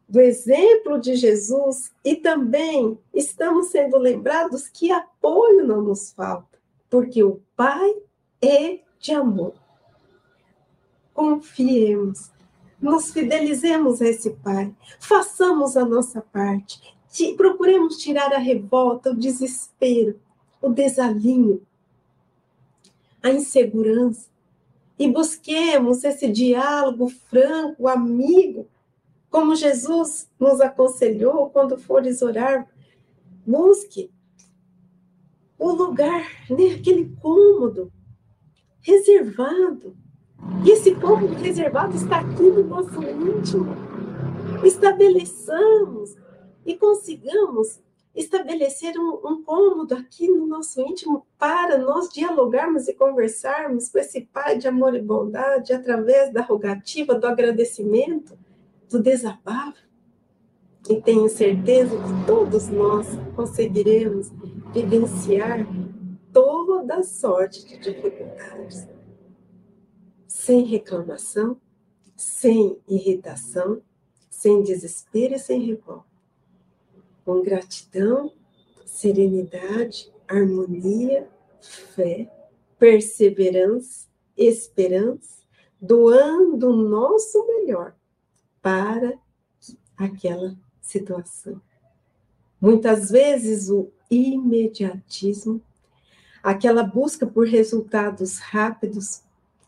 do 0.08 0.20
exemplo 0.20 0.98
de 1.00 1.14
Jesus 1.14 1.92
e 2.04 2.16
também 2.16 2.98
estamos 3.14 3.68
sendo 3.68 3.98
lembrados 3.98 4.66
que 4.66 4.90
apoio 4.90 5.64
não 5.64 5.80
nos 5.80 6.10
falta, 6.10 6.58
porque 6.90 7.22
o 7.22 7.40
Pai 7.54 7.94
é 8.42 8.80
de 8.98 9.12
amor. 9.12 9.54
Confiemos 11.14 12.32
nos 12.80 13.12
fidelizemos 13.12 14.02
a 14.02 14.08
esse 14.08 14.30
Pai, 14.30 14.74
façamos 14.98 15.76
a 15.76 15.84
nossa 15.84 16.20
parte, 16.20 16.80
procuremos 17.36 17.98
tirar 17.98 18.32
a 18.32 18.38
revolta, 18.38 19.12
o 19.12 19.16
desespero, 19.16 20.18
o 20.60 20.68
desalinho, 20.68 21.64
a 23.22 23.30
insegurança, 23.30 24.30
e 24.98 25.08
busquemos 25.08 26.04
esse 26.04 26.28
diálogo 26.28 27.08
franco, 27.08 27.88
amigo, 27.88 28.68
como 29.30 29.56
Jesus 29.56 30.30
nos 30.38 30.60
aconselhou 30.60 31.48
quando 31.50 31.78
fores 31.78 32.20
orar. 32.22 32.68
Busque 33.44 34.10
o 35.58 35.72
lugar, 35.72 36.28
né, 36.50 36.74
aquele 36.78 37.16
cômodo 37.20 37.90
reservado. 38.80 39.96
E 40.64 40.70
esse 40.70 40.94
cômodo 40.94 41.34
reservado 41.34 41.96
está 41.96 42.20
aqui 42.20 42.42
no 42.42 42.64
nosso 42.64 43.02
íntimo. 43.02 43.74
Estabeleçamos 44.64 46.14
e 46.66 46.76
consigamos 46.76 47.80
estabelecer 48.14 48.98
um, 48.98 49.20
um 49.24 49.42
cômodo 49.42 49.94
aqui 49.94 50.28
no 50.28 50.46
nosso 50.46 50.80
íntimo 50.80 51.26
para 51.38 51.78
nós 51.78 52.10
dialogarmos 52.10 52.86
e 52.86 52.94
conversarmos 52.94 53.88
com 53.88 53.98
esse 53.98 54.22
Pai 54.32 54.58
de 54.58 54.68
amor 54.68 54.94
e 54.94 55.00
bondade 55.00 55.72
através 55.72 56.32
da 56.32 56.42
rogativa, 56.42 57.14
do 57.14 57.26
agradecimento, 57.26 58.38
do 58.88 59.02
desabafo. 59.02 59.82
E 60.90 61.00
tenho 61.00 61.28
certeza 61.28 61.96
que 61.96 62.26
todos 62.26 62.68
nós 62.68 63.06
conseguiremos 63.34 64.30
vivenciar 64.72 65.66
toda 66.32 67.02
sorte 67.02 67.64
de 67.64 67.78
dificuldades, 67.78 68.88
sem 70.26 70.64
reclamação, 70.64 71.56
sem 72.16 72.78
irritação, 72.88 73.80
sem 74.28 74.62
desespero 74.62 75.34
e 75.34 75.38
sem 75.38 75.60
revolta 75.60 76.11
com 77.24 77.42
gratidão, 77.42 78.32
serenidade, 78.84 80.12
harmonia, 80.28 81.28
fé, 81.60 82.30
perseverança, 82.78 84.06
esperança, 84.36 85.42
doando 85.80 86.70
o 86.70 86.76
nosso 86.76 87.46
melhor 87.46 87.94
para 88.60 89.18
aquela 89.96 90.56
situação. 90.80 91.60
Muitas 92.60 93.10
vezes 93.10 93.68
o 93.68 93.90
imediatismo, 94.10 95.60
aquela 96.42 96.82
busca 96.82 97.26
por 97.26 97.46
resultados 97.46 98.38
rápidos 98.38 99.22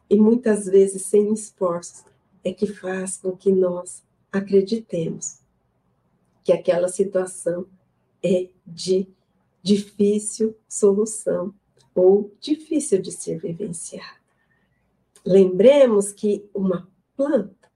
e 0.09 0.16
muitas 0.16 0.66
vezes 0.66 1.02
sem 1.02 1.32
esforços, 1.32 2.05
é 2.44 2.52
que 2.52 2.66
faz 2.66 3.16
com 3.16 3.36
que 3.36 3.50
nós 3.50 4.02
acreditemos 4.30 5.43
que 6.45 6.53
aquela 6.53 6.88
situação 6.88 7.66
é 8.22 8.49
de 8.66 9.09
difícil 9.62 10.55
solução 10.68 11.55
ou 11.95 12.30
difícil 12.38 13.01
de 13.01 13.11
ser 13.11 13.38
vivenciada. 13.38 14.22
Lembremos 15.24 16.12
que 16.12 16.49
uma 16.55 16.86
planta, 17.16 17.70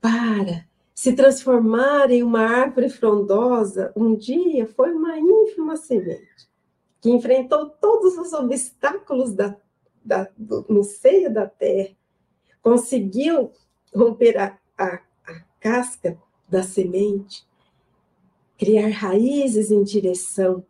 para 0.00 0.66
se 0.92 1.12
transformar 1.12 2.10
em 2.10 2.22
uma 2.22 2.40
árvore 2.40 2.88
frondosa, 2.88 3.92
um 3.94 4.16
dia 4.16 4.66
foi 4.66 4.92
uma 4.92 5.18
ínfima 5.18 5.76
semente 5.76 6.46
que 7.00 7.10
enfrentou 7.10 7.70
todos 7.70 8.18
os 8.18 8.32
obstáculos 8.32 9.32
da, 9.32 9.56
da, 10.04 10.28
do, 10.36 10.66
no 10.68 10.82
seio 10.82 11.32
da 11.32 11.46
terra, 11.46 11.94
conseguiu 12.60 13.52
romper 13.94 14.36
a, 14.36 14.58
a, 14.76 14.94
a 15.24 15.40
casca 15.60 16.18
da 16.48 16.64
semente 16.64 17.45
criar 18.58 18.88
raízes 18.88 19.70
em 19.70 19.82
direção 19.82 20.64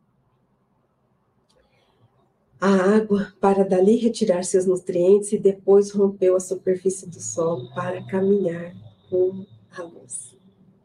à 2.61 2.69
água 2.97 3.33
para 3.41 3.65
dali 3.65 3.97
retirar 3.97 4.43
seus 4.45 4.67
nutrientes 4.67 5.33
e 5.33 5.39
depois 5.39 5.91
rompeu 5.91 6.37
a 6.37 6.41
superfície 6.41 7.09
do 7.09 7.21
solo 7.21 7.73
para 7.75 8.05
caminhar 8.07 8.75
rumo 9.11 9.47
à 9.77 9.83
luz. 9.83 10.37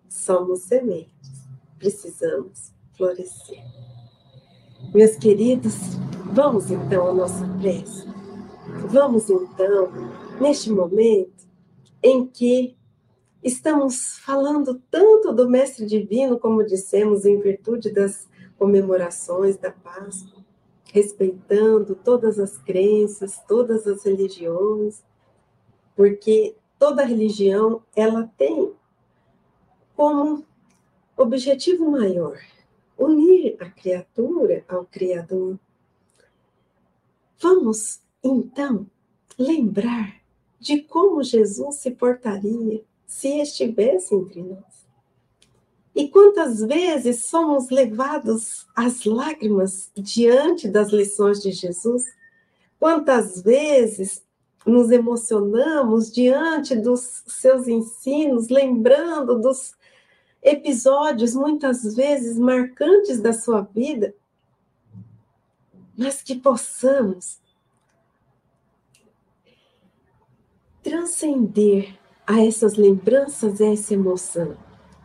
Somos 0.08 0.64
sementes, 0.64 1.48
precisamos 1.80 2.72
florescer. 2.96 3.64
Meus 4.94 5.16
queridos, 5.16 5.76
vamos 6.34 6.70
então 6.70 7.08
à 7.08 7.14
nossa 7.14 7.48
prece. 7.60 8.06
Vamos 8.90 9.30
então, 9.30 9.90
neste 10.40 10.70
momento 10.70 11.48
em 12.04 12.28
que 12.28 12.76
Estamos 13.44 14.20
falando 14.20 14.80
tanto 14.92 15.34
do 15.34 15.50
Mestre 15.50 15.86
Divino, 15.88 16.38
como 16.38 16.64
dissemos, 16.64 17.26
em 17.26 17.40
virtude 17.40 17.90
das 17.90 18.30
comemorações 18.56 19.58
da 19.58 19.72
Páscoa, 19.72 20.46
respeitando 20.94 21.96
todas 21.96 22.38
as 22.38 22.60
crenças, 22.60 23.42
todas 23.48 23.88
as 23.88 24.04
religiões, 24.04 25.04
porque 25.96 26.56
toda 26.78 27.04
religião 27.04 27.82
ela 27.96 28.32
tem 28.38 28.74
como 29.96 30.46
objetivo 31.18 31.90
maior 31.90 32.38
unir 32.96 33.58
a 33.60 33.72
criatura 33.72 34.64
ao 34.68 34.86
Criador. 34.86 35.60
Vamos, 37.40 38.02
então, 38.24 38.86
lembrar 39.36 40.22
de 40.60 40.84
como 40.84 41.24
Jesus 41.24 41.78
se 41.78 41.90
portaria 41.90 42.84
se 43.12 43.42
estivesse 43.42 44.16
entre 44.16 44.42
nós. 44.42 44.88
E 45.94 46.08
quantas 46.08 46.62
vezes 46.62 47.26
somos 47.26 47.70
levados 47.70 48.66
às 48.74 49.04
lágrimas 49.04 49.92
diante 49.94 50.70
das 50.70 50.94
lições 50.94 51.42
de 51.42 51.52
Jesus? 51.52 52.06
Quantas 52.80 53.42
vezes 53.42 54.24
nos 54.66 54.90
emocionamos 54.92 56.10
diante 56.10 56.74
dos 56.74 57.22
seus 57.28 57.68
ensinos, 57.68 58.48
lembrando 58.48 59.42
dos 59.42 59.76
episódios 60.42 61.36
muitas 61.36 61.94
vezes 61.94 62.40
marcantes 62.40 63.20
da 63.20 63.34
sua 63.34 63.60
vida, 63.60 64.16
mas 65.98 66.24
que 66.24 66.36
possamos 66.40 67.42
transcender 70.82 72.01
a 72.32 72.46
essas 72.46 72.76
lembranças, 72.76 73.60
a 73.60 73.66
essa 73.66 73.94
emoção, 73.94 74.56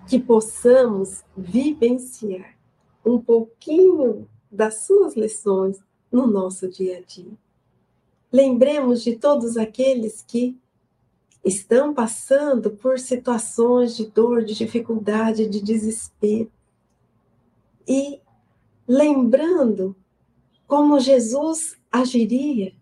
que 0.07 0.17
possamos 0.17 1.25
vivenciar 1.37 2.57
um 3.05 3.21
pouquinho 3.21 4.29
das 4.51 4.87
suas 4.87 5.17
lições 5.17 5.81
no 6.11 6.29
nosso 6.29 6.69
dia 6.69 6.99
a 6.99 7.01
dia. 7.01 7.33
Lembremos 8.31 9.03
de 9.03 9.17
todos 9.17 9.57
aqueles 9.57 10.23
que 10.23 10.57
estão 11.45 11.93
passando 11.93 12.71
por 12.71 12.97
situações 12.97 13.97
de 13.97 14.07
dor, 14.07 14.45
de 14.45 14.55
dificuldade, 14.55 15.49
de 15.49 15.61
desespero. 15.61 16.53
E 17.89 18.21
lembrando 18.87 19.97
como 20.65 21.01
Jesus 21.01 21.77
agiria, 21.91 22.73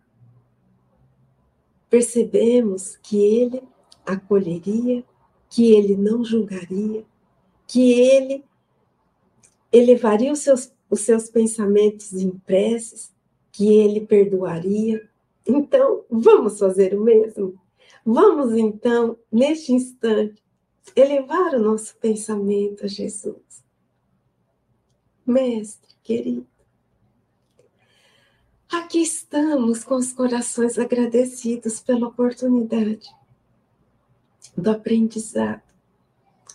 percebemos 1.89 2.97
que 2.97 3.17
ele 3.17 3.63
acolheria, 4.07 5.05
que 5.49 5.73
ele 5.73 5.97
não 5.97 6.25
julgaria, 6.25 7.05
que 7.67 7.93
ele 7.93 8.45
elevaria 9.73 10.33
os 10.33 10.41
seus, 10.41 10.73
os 10.91 11.01
seus 11.01 11.29
pensamentos 11.29 12.13
em 12.13 12.31
preces, 12.31 13.13
que 13.53 13.73
ele 13.73 14.01
perdoaria. 14.01 15.09
Então, 15.47 16.05
vamos 16.11 16.59
fazer 16.59 16.95
o 16.95 17.03
mesmo? 17.03 17.61
Vamos, 18.05 18.53
então, 18.55 19.17
neste 19.31 19.73
instante, 19.73 20.43
elevar 20.95 21.55
o 21.55 21.63
nosso 21.63 21.97
pensamento 21.99 22.85
a 22.85 22.89
Jesus. 22.89 23.65
Mestre 25.27 25.95
querido, 26.03 26.47
aqui 28.71 29.01
estamos 29.01 29.83
com 29.83 29.95
os 29.95 30.13
corações 30.13 30.79
agradecidos 30.79 31.81
pela 31.81 32.09
oportunidade 32.09 33.09
do 34.57 34.71
aprendizado 34.71 35.63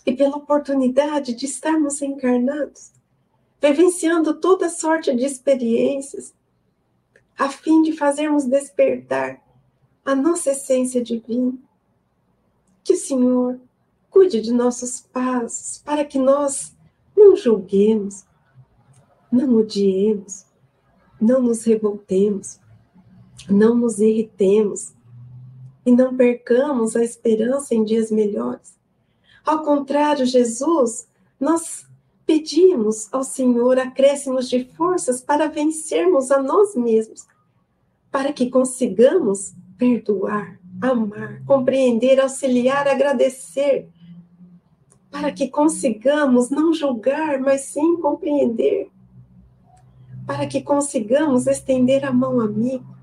e 0.06 0.12
pela 0.12 0.36
oportunidade 0.36 1.34
de 1.34 1.46
estarmos 1.46 2.00
encarnados, 2.00 2.92
vivenciando 3.60 4.34
toda 4.40 4.70
sorte 4.70 5.14
de 5.14 5.24
experiências, 5.24 6.34
a 7.38 7.48
fim 7.48 7.82
de 7.82 7.92
fazermos 7.92 8.44
despertar 8.44 9.42
a 10.04 10.14
nossa 10.14 10.50
essência 10.50 11.02
divina. 11.02 11.54
Que 12.82 12.94
o 12.94 12.98
Senhor 12.98 13.60
cuide 14.10 14.40
de 14.40 14.52
nossos 14.52 15.00
passos, 15.00 15.78
para 15.84 16.04
que 16.04 16.18
nós 16.18 16.74
não 17.16 17.36
julguemos, 17.36 18.24
não 19.30 19.56
odiemos, 19.56 20.44
não 21.20 21.42
nos 21.42 21.64
revoltemos, 21.64 22.58
não 23.48 23.74
nos 23.74 24.00
irritemos, 24.00 24.92
e 25.90 25.96
não 25.96 26.16
percamos 26.16 26.94
a 26.94 27.02
esperança 27.02 27.74
em 27.74 27.82
dias 27.82 28.12
melhores. 28.12 28.78
Ao 29.44 29.64
contrário, 29.64 30.24
Jesus, 30.24 31.08
nós 31.38 31.84
pedimos 32.24 33.12
ao 33.12 33.24
Senhor 33.24 33.76
acréscimos 33.76 34.48
de 34.48 34.64
forças 34.76 35.20
para 35.20 35.48
vencermos 35.48 36.30
a 36.30 36.40
nós 36.40 36.76
mesmos, 36.76 37.26
para 38.08 38.32
que 38.32 38.48
consigamos 38.48 39.52
perdoar, 39.76 40.60
amar, 40.80 41.42
compreender, 41.44 42.20
auxiliar, 42.20 42.86
agradecer, 42.86 43.88
para 45.10 45.32
que 45.32 45.48
consigamos 45.48 46.50
não 46.50 46.72
julgar, 46.72 47.40
mas 47.40 47.62
sim 47.62 47.96
compreender, 47.96 48.88
para 50.24 50.46
que 50.46 50.62
consigamos 50.62 51.48
estender 51.48 52.04
a 52.04 52.12
mão 52.12 52.40
amigo, 52.40 52.99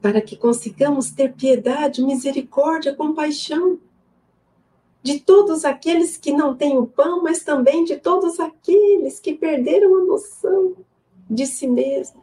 para 0.00 0.20
que 0.20 0.36
consigamos 0.36 1.10
ter 1.10 1.32
piedade, 1.34 2.02
misericórdia, 2.02 2.94
compaixão 2.94 3.78
de 5.02 5.20
todos 5.20 5.64
aqueles 5.64 6.16
que 6.16 6.32
não 6.32 6.54
têm 6.54 6.76
o 6.76 6.86
pão, 6.86 7.22
mas 7.22 7.42
também 7.42 7.84
de 7.84 7.96
todos 7.96 8.38
aqueles 8.38 9.18
que 9.18 9.34
perderam 9.34 9.96
a 9.96 10.04
noção 10.04 10.76
de 11.28 11.46
si 11.46 11.66
mesmo 11.66 12.22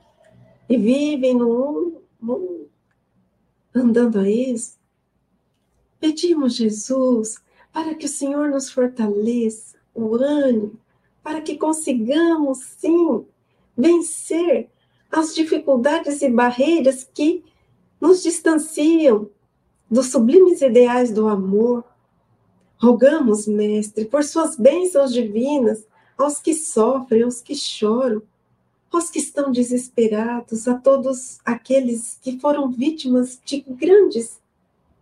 e 0.69 0.77
vivem 0.77 1.35
no 1.35 2.01
mundo 2.19 2.67
andando 3.73 4.19
a 4.19 4.29
isso. 4.29 4.77
Pedimos, 5.99 6.55
Jesus, 6.55 7.37
para 7.71 7.95
que 7.95 8.05
o 8.05 8.09
Senhor 8.09 8.49
nos 8.49 8.69
fortaleça 8.69 9.77
o 9.93 10.15
ânimo, 10.15 10.79
para 11.23 11.41
que 11.41 11.57
consigamos, 11.57 12.59
sim, 12.77 13.25
vencer 13.75 14.69
as 15.11 15.33
dificuldades 15.33 16.21
e 16.21 16.29
barreiras 16.29 17.03
que 17.03 17.43
nos 17.99 18.23
distanciam 18.23 19.29
dos 19.89 20.07
sublimes 20.07 20.61
ideais 20.61 21.11
do 21.11 21.27
amor, 21.27 21.83
Rogamos, 22.79 23.47
Mestre, 23.47 24.05
por 24.05 24.23
suas 24.23 24.55
bênçãos 24.55 25.11
divinas, 25.11 25.87
aos 26.17 26.39
que 26.39 26.53
sofrem, 26.53 27.23
aos 27.23 27.41
que 27.41 27.55
choram, 27.55 28.21
aos 28.91 29.09
que 29.09 29.19
estão 29.19 29.51
desesperados, 29.51 30.67
a 30.67 30.75
todos 30.75 31.39
aqueles 31.43 32.19
que 32.21 32.39
foram 32.39 32.69
vítimas 32.71 33.39
de 33.43 33.61
grandes 33.61 34.39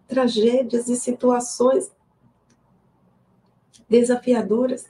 tragédias 0.08 0.88
e 0.88 0.96
situações 0.96 1.92
desafiadoras. 3.90 4.86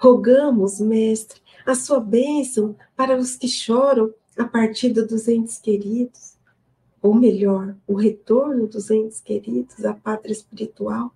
Rogamos, 0.00 0.80
Mestre, 0.80 1.40
a 1.66 1.74
sua 1.74 2.00
bênção 2.00 2.74
para 2.96 3.16
os 3.16 3.36
que 3.36 3.48
choram 3.48 4.12
a 4.36 4.44
partida 4.44 5.04
dos 5.04 5.28
entes 5.28 5.58
queridos, 5.58 6.37
ou 7.00 7.14
melhor, 7.14 7.76
o 7.86 7.94
retorno 7.94 8.66
dos 8.66 8.90
entes 8.90 9.20
queridos 9.20 9.84
à 9.84 9.94
pátria 9.94 10.32
espiritual, 10.32 11.12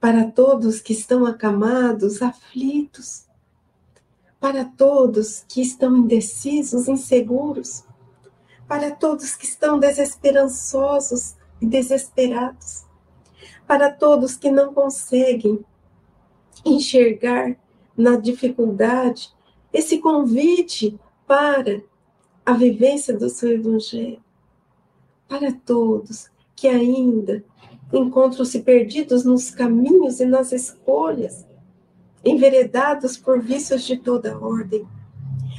para 0.00 0.30
todos 0.30 0.80
que 0.80 0.92
estão 0.92 1.24
acamados, 1.24 2.20
aflitos, 2.22 3.26
para 4.40 4.64
todos 4.64 5.44
que 5.48 5.62
estão 5.62 5.96
indecisos, 5.96 6.88
inseguros, 6.88 7.84
para 8.66 8.90
todos 8.90 9.36
que 9.36 9.44
estão 9.46 9.78
desesperançosos 9.78 11.36
e 11.60 11.66
desesperados, 11.66 12.84
para 13.66 13.90
todos 13.90 14.36
que 14.36 14.50
não 14.50 14.74
conseguem 14.74 15.64
enxergar 16.64 17.56
na 17.96 18.16
dificuldade 18.16 19.32
esse 19.72 19.98
convite 19.98 20.98
para 21.26 21.82
a 22.44 22.52
vivência 22.52 23.16
do 23.16 23.28
seu 23.28 23.52
evangelho, 23.52 24.22
para 25.32 25.50
todos 25.50 26.30
que 26.54 26.68
ainda 26.68 27.42
encontram-se 27.90 28.60
perdidos 28.60 29.24
nos 29.24 29.50
caminhos 29.50 30.20
e 30.20 30.26
nas 30.26 30.52
escolhas, 30.52 31.46
enveredados 32.22 33.16
por 33.16 33.40
vícios 33.40 33.82
de 33.84 33.96
toda 33.96 34.38
ordem. 34.38 34.86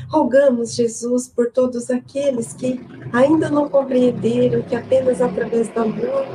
Rogamos, 0.09 0.75
Jesus, 0.75 1.27
por 1.27 1.51
todos 1.51 1.89
aqueles 1.89 2.53
que 2.53 2.79
ainda 3.11 3.49
não 3.49 3.67
compreenderam 3.67 4.61
que 4.61 4.75
apenas 4.75 5.19
através 5.19 5.69
do 5.69 5.79
amor 5.79 6.27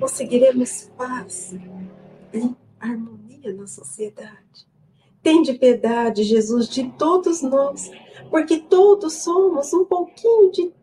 conseguiremos 0.00 0.90
paz 0.96 1.54
e 2.34 2.56
harmonia 2.80 3.54
na 3.54 3.68
sociedade. 3.68 4.66
Tende 5.22 5.54
piedade, 5.54 6.24
Jesus, 6.24 6.68
de 6.68 6.90
todos 6.98 7.40
nós, 7.40 7.88
porque 8.30 8.58
todos 8.58 9.12
somos 9.12 9.72
um 9.72 9.84
pouquinho 9.84 10.50
de 10.50 10.79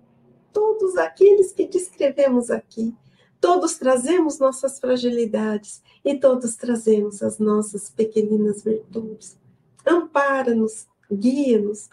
todos 0.57 0.97
aqueles 0.97 1.53
que 1.53 1.67
descrevemos 1.67 2.49
aqui. 2.49 2.91
Todos 3.39 3.75
trazemos 3.75 4.39
nossas 4.39 4.79
fragilidades 4.79 5.83
e 6.03 6.17
todos 6.17 6.55
trazemos 6.55 7.21
as 7.21 7.37
nossas 7.37 7.91
pequeninas 7.91 8.63
virtudes. 8.63 9.37
Ampara-nos, 9.85 10.87
guia-nos, 11.11 11.91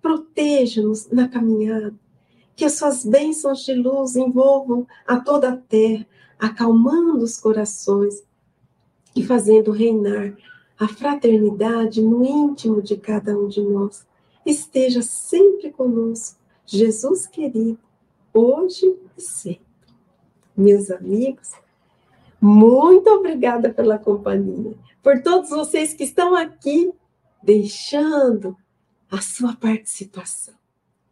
proteja-nos 0.00 1.10
na 1.10 1.28
caminhada. 1.28 1.94
Que 2.54 2.64
as 2.64 2.72
suas 2.72 3.04
bênçãos 3.04 3.66
de 3.66 3.74
luz 3.74 4.16
envolvam 4.16 4.86
a 5.06 5.20
toda 5.20 5.50
a 5.50 5.56
terra, 5.58 6.06
acalmando 6.38 7.22
os 7.22 7.36
corações 7.36 8.24
e 9.14 9.22
fazendo 9.22 9.72
reinar 9.72 10.34
a 10.78 10.88
fraternidade 10.88 12.00
no 12.00 12.24
íntimo 12.24 12.80
de 12.80 12.96
cada 12.96 13.38
um 13.38 13.46
de 13.46 13.60
nós. 13.60 14.06
Esteja 14.46 15.02
sempre 15.02 15.70
conosco, 15.70 16.40
Jesus 16.64 17.26
querido, 17.26 17.78
hoje 18.36 18.98
e 19.16 19.20
sempre 19.22 19.66
meus 20.54 20.90
amigos. 20.90 21.52
Muito 22.40 23.08
obrigada 23.08 23.72
pela 23.72 23.98
companhia, 23.98 24.76
por 25.02 25.22
todos 25.22 25.50
vocês 25.50 25.94
que 25.94 26.04
estão 26.04 26.34
aqui 26.34 26.92
deixando 27.42 28.56
a 29.10 29.20
sua 29.20 29.54
participação, 29.54 30.54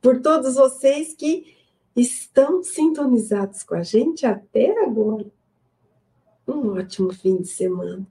por 0.01 0.21
todos 0.21 0.55
vocês 0.55 1.15
que 1.15 1.57
estão 1.97 2.63
sintonizados 2.63 3.63
com 3.63 3.75
a 3.75 3.83
gente 3.83 4.27
até 4.27 4.85
agora. 4.85 5.27
Um 6.47 6.77
ótimo 6.79 7.13
fim 7.13 7.39
de 7.39 7.49
semana, 7.49 8.07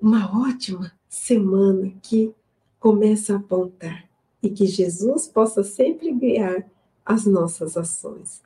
uma 0.00 0.46
ótima 0.46 0.92
semana 1.08 1.92
que 2.02 2.32
começa 2.78 3.34
a 3.34 3.36
apontar 3.36 4.08
e 4.42 4.50
que 4.50 4.66
Jesus 4.66 5.26
possa 5.26 5.64
sempre 5.64 6.12
guiar 6.12 6.68
as 7.04 7.26
nossas 7.26 7.76
ações. 7.76 8.42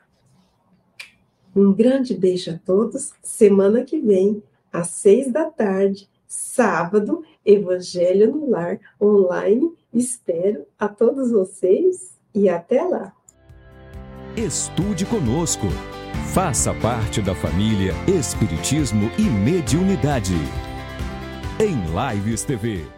Um 1.54 1.72
grande 1.72 2.14
beijo 2.14 2.50
a 2.50 2.58
todos. 2.58 3.12
Semana 3.22 3.82
que 3.82 3.98
vem, 3.98 4.42
às 4.72 4.88
seis 4.88 5.32
da 5.32 5.46
tarde, 5.46 6.08
sábado, 6.26 7.22
Evangelho 7.44 8.30
no 8.30 8.50
Lar 8.50 8.78
online. 9.00 9.72
Espero 9.92 10.66
a 10.78 10.88
todos 10.88 11.30
vocês 11.30 12.18
e 12.34 12.48
até 12.48 12.82
lá. 12.82 13.12
Estude 14.36 15.06
conosco. 15.06 15.66
Faça 16.34 16.74
parte 16.74 17.22
da 17.22 17.34
família 17.34 17.94
Espiritismo 18.06 19.10
e 19.18 19.22
Mediunidade. 19.22 20.34
Em 21.58 21.76
Lives 22.14 22.44
TV. 22.44 22.95